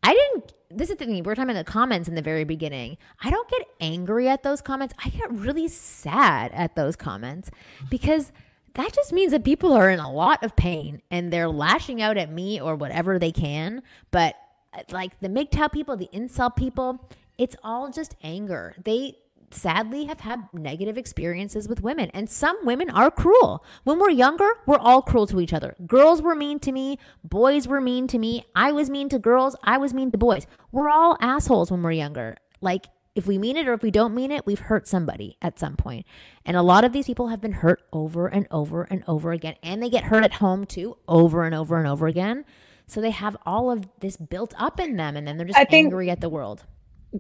[0.04, 0.54] I didn't.
[0.72, 1.16] This is the thing.
[1.16, 2.98] We were talking about the comments in the very beginning.
[3.24, 4.94] I don't get angry at those comments.
[5.04, 7.50] I get really sad at those comments
[7.90, 8.32] because
[8.76, 12.18] that just means that people are in a lot of pain and they're lashing out
[12.18, 13.82] at me or whatever they can.
[14.12, 14.36] But
[14.92, 18.76] like the MGTOW people, the incel people, it's all just anger.
[18.84, 19.16] They
[19.52, 23.64] sadly have had negative experiences with women and some women are cruel.
[23.84, 25.76] When we're younger we're all cruel to each other.
[25.88, 29.56] Girls were mean to me boys were mean to me i was mean to girls
[29.64, 30.46] i was mean to boys.
[30.72, 32.38] We're all assholes when we're younger.
[32.62, 35.58] Like if we mean it or if we don't mean it we've hurt somebody at
[35.58, 36.06] some point.
[36.46, 39.56] and a lot of these people have been hurt over and over and over again
[39.64, 42.46] and they get hurt at home too over and over and over again
[42.90, 45.68] so they have all of this built up in them and then they're just I
[45.72, 46.64] angry at the world.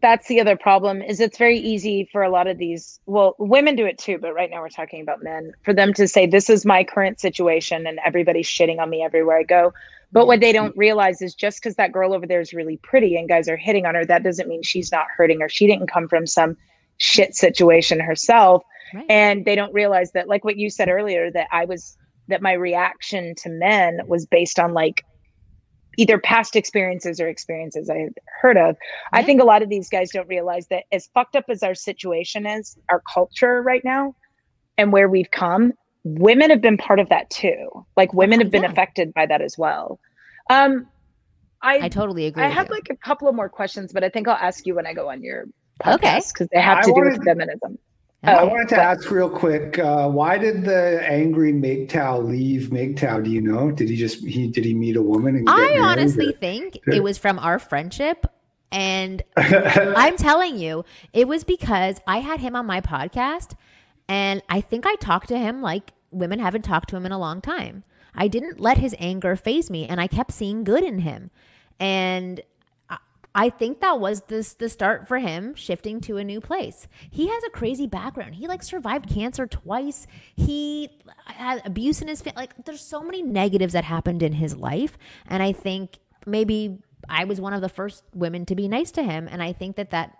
[0.02, 3.76] that's the other problem is it's very easy for a lot of these well women
[3.76, 6.50] do it too but right now we're talking about men for them to say this
[6.50, 9.74] is my current situation and everybody's shitting on me everywhere i go.
[10.12, 13.16] But what they don't realize is just because that girl over there is really pretty
[13.16, 15.86] and guys are hitting on her that doesn't mean she's not hurting or she didn't
[15.86, 16.58] come from some
[16.98, 18.64] shit situation herself.
[18.92, 19.06] Right.
[19.08, 21.96] And they don't realize that like what you said earlier that i was
[22.28, 25.04] that my reaction to men was based on like
[26.02, 28.76] either past experiences or experiences i had heard of.
[29.14, 31.76] I think a lot of these guys don't realize that as fucked up as our
[31.76, 34.16] situation is our culture right now
[34.78, 35.74] and where we've come
[36.06, 37.86] women have been part of that too.
[37.98, 38.72] Like women have been Yeah.
[38.72, 40.00] affected by that as well.
[40.50, 40.88] Um
[41.62, 42.76] i i totally agree i with have you.
[42.76, 45.10] like a couple of more questions but i think i'll ask you when i go
[45.14, 45.44] on your
[45.84, 47.78] podcast because they have I to do wanted- with feminism
[48.24, 53.24] I wanted to ask real quick, uh, why did the angry MGTOW leave MGTOW?
[53.24, 53.72] Do you know?
[53.72, 55.38] Did he just he did he meet a woman?
[55.38, 58.26] And I honestly think it was from our friendship.
[58.72, 63.54] And I'm telling you, it was because I had him on my podcast.
[64.08, 67.20] And I think I talked to him like women haven't talked to him in a
[67.20, 67.84] long time.
[68.16, 71.30] I didn't let his anger faze me and I kept seeing good in him.
[71.80, 72.42] And
[73.36, 76.88] I- think that was this the start for him shifting to a new place.
[77.10, 78.36] He has a crazy background.
[78.36, 80.08] He like survived cancer twice.
[80.36, 82.38] He uh, had abuse in his family.
[82.38, 87.26] Like there's so many negatives that happened in his life, and I think maybe I
[87.26, 89.90] was one of the first women to be nice to him, and I think that
[89.92, 90.18] that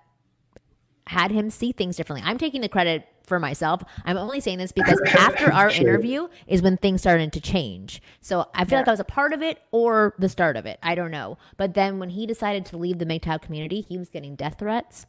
[1.10, 2.22] had him see things differently.
[2.30, 3.82] I'm taking the credit for myself.
[4.06, 5.88] I'm only saying this because after our Sure.
[5.88, 8.00] interview is when things started to change.
[8.22, 10.78] So I feel like I was a part of it or the start of it.
[10.84, 11.40] I don't know.
[11.58, 15.08] But then when he decided to leave the MGTOW community, he was getting death threats.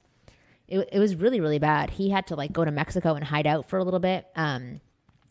[0.69, 1.91] It, it was really, really bad.
[1.91, 4.27] He had to like go to Mexico and hide out for a little bit.
[4.37, 4.81] Um,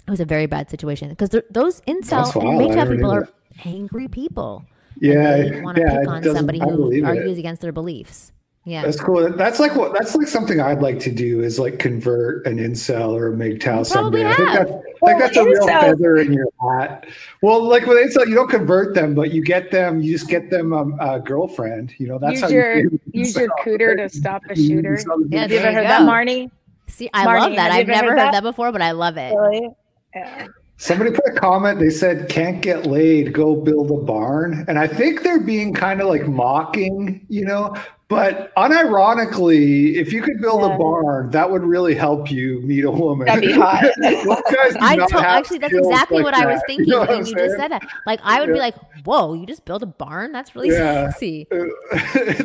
[0.08, 3.28] it was a very bad situation because those incel and MGTOW people are
[3.66, 4.66] angry people.
[5.00, 7.08] Yeah, They want to yeah, pick on somebody who believe it.
[7.08, 8.32] argues against their beliefs.
[8.66, 8.84] Yeah.
[8.84, 9.32] That's cool.
[9.32, 13.14] That's like what that's like something I'd like to do is like convert an incel
[13.14, 14.26] or a MGTOW probably someday.
[14.28, 17.08] I think that's, I think that's a real incel- feather in your hat.
[17.42, 20.02] Well, like with incel, you don't convert them, but you get them.
[20.02, 21.96] You just get them um, a girlfriend.
[21.98, 23.64] You know, that's use how your you use your incel.
[23.66, 25.00] cooter to stop a shooter.
[25.30, 26.06] Yeah, Have you there ever you heard that, go.
[26.06, 26.52] Marnie?
[26.88, 27.72] See, I Marnie, love that.
[27.72, 28.32] I've never heard heard that?
[28.34, 29.34] that before, but I love it.
[29.34, 29.70] Really?
[30.14, 30.48] Yeah.
[30.82, 31.78] Somebody put a comment.
[31.78, 36.00] They said, "Can't get laid, go build a barn." And I think they're being kind
[36.02, 37.76] of like mocking, you know.
[38.08, 40.74] But unironically, if you could build Yeah.
[40.74, 43.28] a barn, that would really help you meet a woman.
[43.28, 43.82] That'd be hot.
[44.02, 47.08] Guys do I told, actually that's exactly like what I was thinking You know when
[47.10, 47.82] what you I'm just said that.
[48.08, 50.32] Like I would be like, "Whoa, you just build a barn?
[50.32, 51.10] That's really Yeah.
[51.10, 51.72] sexy." There's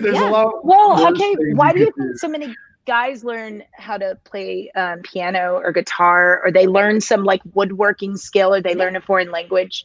[0.05, 0.28] Yeah.
[0.28, 0.64] a lot.
[0.66, 1.35] Well, okay.
[1.55, 2.55] Why do you could think so many
[2.87, 8.16] guys learn how to play um, piano or guitar, or they learn some like woodworking
[8.16, 9.85] skill, or they learn a foreign language?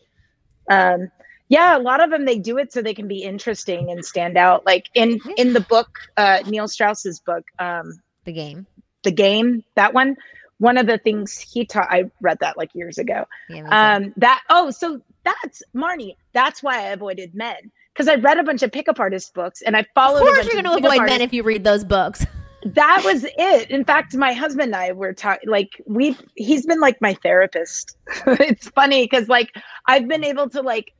[0.69, 1.11] Um,
[1.47, 4.37] yeah, a lot of them they do it so they can be interesting and stand
[4.37, 4.65] out.
[4.65, 8.67] Like in in the book, uh, Neil Strauss's book, um, The game.
[9.03, 10.15] the game, that one.
[10.59, 13.23] One of the things he taught, I read that like years ago.
[13.47, 13.95] Yeah.
[13.95, 16.17] Um, that oh, so that's Marnie.
[16.33, 19.75] That's why I avoided men because I read a bunch of pickup artist books and
[19.77, 20.17] I of followed.
[20.17, 22.25] a course, you're going to avoid artists men if you read those books.
[22.65, 23.69] that was it.
[23.71, 27.97] In fact my husband and i were talking like we he's been like my therapist.
[28.27, 29.55] It's funny because like
[29.87, 30.93] i've been able to like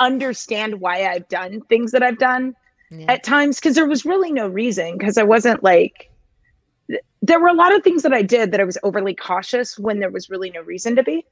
[0.00, 2.54] understand why i've done things that i've done
[2.90, 3.12] Yeah.
[3.12, 6.10] at times because there was really no reason because i wasn't like
[6.90, 9.78] th- there were a lot of things that i did that i was overly cautious
[9.78, 11.24] when there was really no reason to be.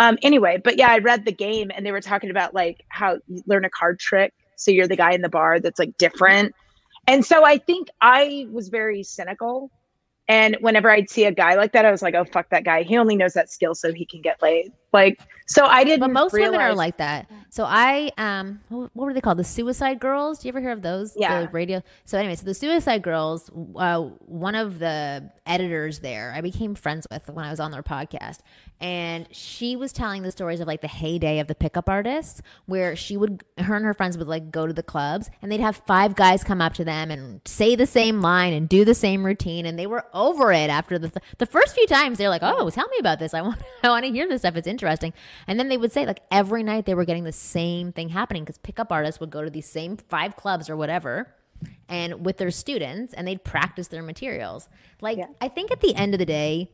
[0.00, 3.18] Um anyway but yeah i read the game and they were talking about like how
[3.28, 4.34] you learn a card trick.
[4.56, 6.54] So you're the guy in the bar that's like different
[7.06, 9.70] and so I think I was very cynical.
[10.28, 12.84] And whenever I'd see a guy like that, I was like, oh, fuck that guy.
[12.84, 14.70] He only knows that skill so he can get laid.
[14.92, 16.00] Like, so I didn't.
[16.00, 17.28] But most women are like that.
[17.52, 19.38] So I um what what were they called?
[19.38, 20.38] The Suicide Girls.
[20.38, 21.14] Do you ever hear of those?
[21.16, 21.42] Yeah.
[21.42, 21.82] The radio.
[22.04, 27.06] So anyway, so the Suicide Girls, uh, one of the editors there, I became friends
[27.10, 28.38] with when I was on their podcast,
[28.80, 32.94] and she was telling the stories of like the heyday of the pickup artists, where
[32.94, 35.76] she would, her and her friends would like go to the clubs, and they'd have
[35.86, 39.26] five guys come up to them and say the same line and do the same
[39.26, 42.18] routine, and they were over it after the th- the first few times.
[42.18, 43.34] They're like, "Oh, tell me about this.
[43.34, 44.54] I want I want to hear this stuff.
[44.54, 44.79] It's interesting."
[45.46, 48.42] And then they would say like every night they were getting the same thing happening
[48.44, 51.34] because pickup artists would go to these same five clubs or whatever
[51.88, 54.68] and with their students and they'd practice their materials.
[55.00, 55.26] Like Yeah.
[55.40, 56.70] I think at the end of the day,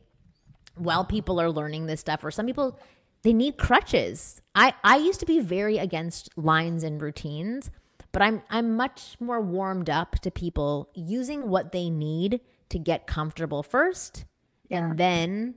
[0.75, 2.79] while people are learning this stuff or some people
[3.23, 4.41] they need crutches.
[4.55, 7.71] I I used to be very against lines and routines,
[8.11, 13.07] but I'm I'm much more warmed up to people using what they need to get
[13.07, 14.25] comfortable first
[14.69, 14.77] Yeah.
[14.89, 15.55] and then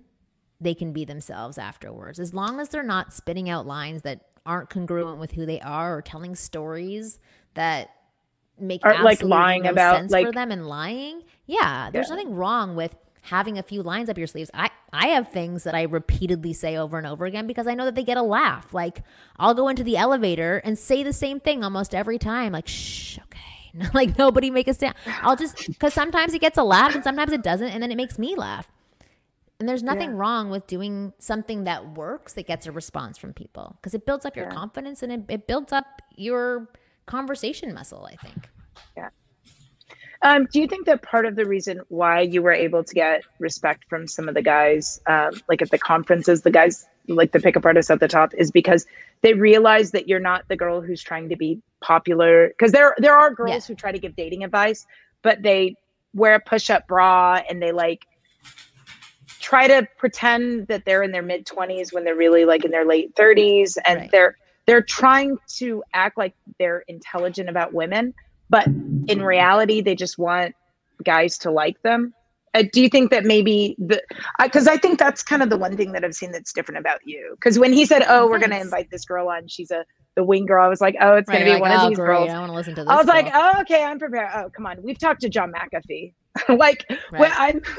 [0.60, 2.18] they can be themselves afterwards.
[2.18, 5.96] As long as they're not spitting out lines that aren't congruent with who they are
[5.98, 7.18] or telling stories
[7.54, 7.90] that
[8.58, 11.22] make Or, like, lying no about, sense for them and lying.
[11.46, 12.16] Yeah, there's Yeah.
[12.16, 14.50] nothing wrong with having a few lines up your sleeves.
[14.54, 17.84] I I have things that I repeatedly say over and over again because I know
[17.84, 18.74] that they get a laugh.
[18.74, 19.02] Like
[19.38, 22.52] I'll go into the elevator and say the same thing almost every time.
[22.52, 24.94] Like shh, okay, like nobody make a sound.
[25.22, 27.96] I'll just because sometimes it gets a laugh and sometimes it doesn't, and then it
[27.96, 28.68] makes me laugh.
[29.60, 30.16] And there's nothing Yeah.
[30.16, 34.24] wrong with doing something that works that gets a response from people because it builds
[34.24, 34.52] up your Yeah.
[34.52, 36.68] confidence and it, it builds up your
[37.06, 38.08] conversation muscle.
[38.10, 38.48] I think.
[38.96, 39.10] Yeah.
[40.22, 43.22] Um, do you think that part of the reason why you were able to get
[43.38, 47.40] respect from some of the guys, um, like at the conferences, the guys like the
[47.40, 48.86] pickup artists at the top, is because
[49.22, 52.48] they realize that you're not the girl who's trying to be popular?
[52.48, 53.60] Because there there are girls Yeah.
[53.68, 54.86] who try to give dating advice,
[55.22, 55.74] but they
[56.14, 58.06] wear a push-up bra and they like
[59.40, 62.84] try to pretend that they're in their mid 20s when they're really like in their
[62.84, 64.10] late 30s and Right.
[64.12, 64.36] they're
[64.66, 68.14] they're trying to act like they're intelligent about women
[68.50, 68.66] but
[69.08, 70.54] in reality they just want
[71.04, 72.12] guys to like them
[72.54, 74.02] Uh, do you think that maybe the
[74.42, 76.78] because I, I think that's kind of the one thing that I've seen that's different
[76.78, 77.36] about you?
[77.36, 79.84] Because when he said, "Oh, we're going to invite this girl on," she's a
[80.16, 80.64] the wing girl.
[80.64, 82.06] I was like, "Oh, it's Right, going to be like, one oh, of these great,
[82.08, 82.90] girls." I want to listen to this.
[82.90, 86.12] I was like, "Oh, okay, I'm prepared." Oh, come on, we've talked to John McAfee.
[86.48, 87.62] like, when I'm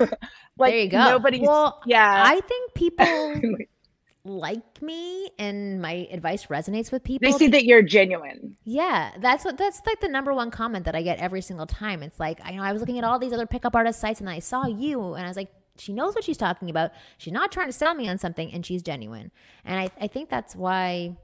[0.57, 1.03] like, there you go.
[1.03, 1.41] nobody's.
[1.41, 2.23] well, yeah.
[2.25, 3.41] I think people
[4.23, 7.31] like me and my advice resonates with people.
[7.31, 8.55] they see that you're genuine.
[8.65, 12.03] Yeah, that's what that's like the number one comment that I get every single time.
[12.03, 14.29] It's like I know I was looking at all these other pickup artist sites and
[14.29, 16.91] I saw you and I was like, she knows what she's talking about.
[17.17, 19.31] She's not trying to sell me on something and she's genuine.
[19.65, 21.17] And I, I think that's why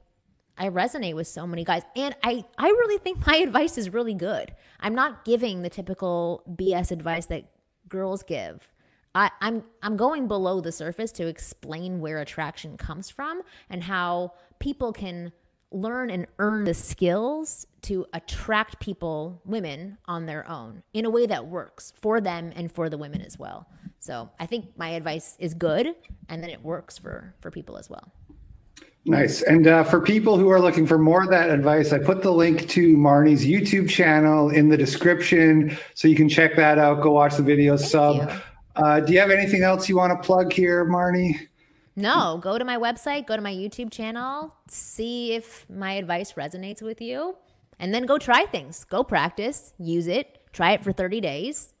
[0.58, 1.82] I resonate with so many guys.
[1.96, 4.52] And I, I really think my advice is really good.
[4.80, 7.44] I'm not giving the typical BS advice that
[7.88, 8.68] girls give.
[9.14, 14.34] I, I'm I'm going below the surface to explain where attraction comes from and how
[14.58, 15.32] people can
[15.70, 21.26] learn and earn the skills to attract people, women, on their own in a way
[21.26, 23.66] that works for them and for the women as well.
[23.98, 25.94] So I think my advice is good
[26.28, 28.12] and then it works for for people as well.
[29.08, 29.40] Nice.
[29.42, 32.30] And uh, for people who are looking for more of that advice, I put the
[32.30, 37.00] link to Marnie's YouTube channel in the description so you can check that out.
[37.02, 38.16] Go watch the video, sub.
[38.16, 38.40] you.
[38.76, 41.48] Uh, do you have anything else you want to plug here, Marnie?
[41.96, 46.82] No, go to my website, go to my YouTube channel, see if my advice resonates
[46.82, 47.34] with you,
[47.80, 48.84] and then go try things.
[48.84, 51.72] Go practice, use it, try it for 30 days.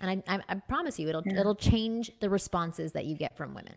[0.00, 3.54] And I, I, I promise you, it'll it'll change the responses that you get from
[3.54, 3.74] women.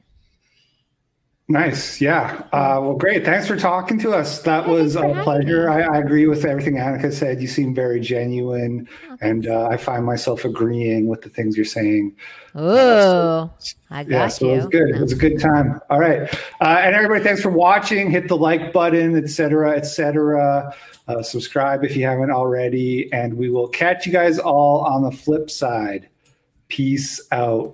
[1.49, 2.01] Nice.
[2.01, 2.41] Yeah.
[2.51, 3.23] Uh, well, great.
[3.23, 4.41] Thanks for talking to us.
[4.41, 5.69] That was a pleasure.
[5.69, 7.41] I, I agree with everything Annika said.
[7.41, 8.89] You seem very genuine,
[9.21, 12.17] and uh, I find myself agreeing with the things you're saying.
[12.53, 13.49] Oh,
[13.89, 14.51] I got yeah, so you.
[14.51, 14.89] it was good.
[14.89, 15.79] It was a good time.
[15.89, 16.23] All right,
[16.59, 18.11] uh, and everybody, thanks for watching.
[18.11, 20.75] Hit the like button, etc., etc.
[21.07, 25.11] Uh, subscribe if you haven't already, and we will catch you guys all on the
[25.11, 26.09] flip side.
[26.67, 27.73] Peace out.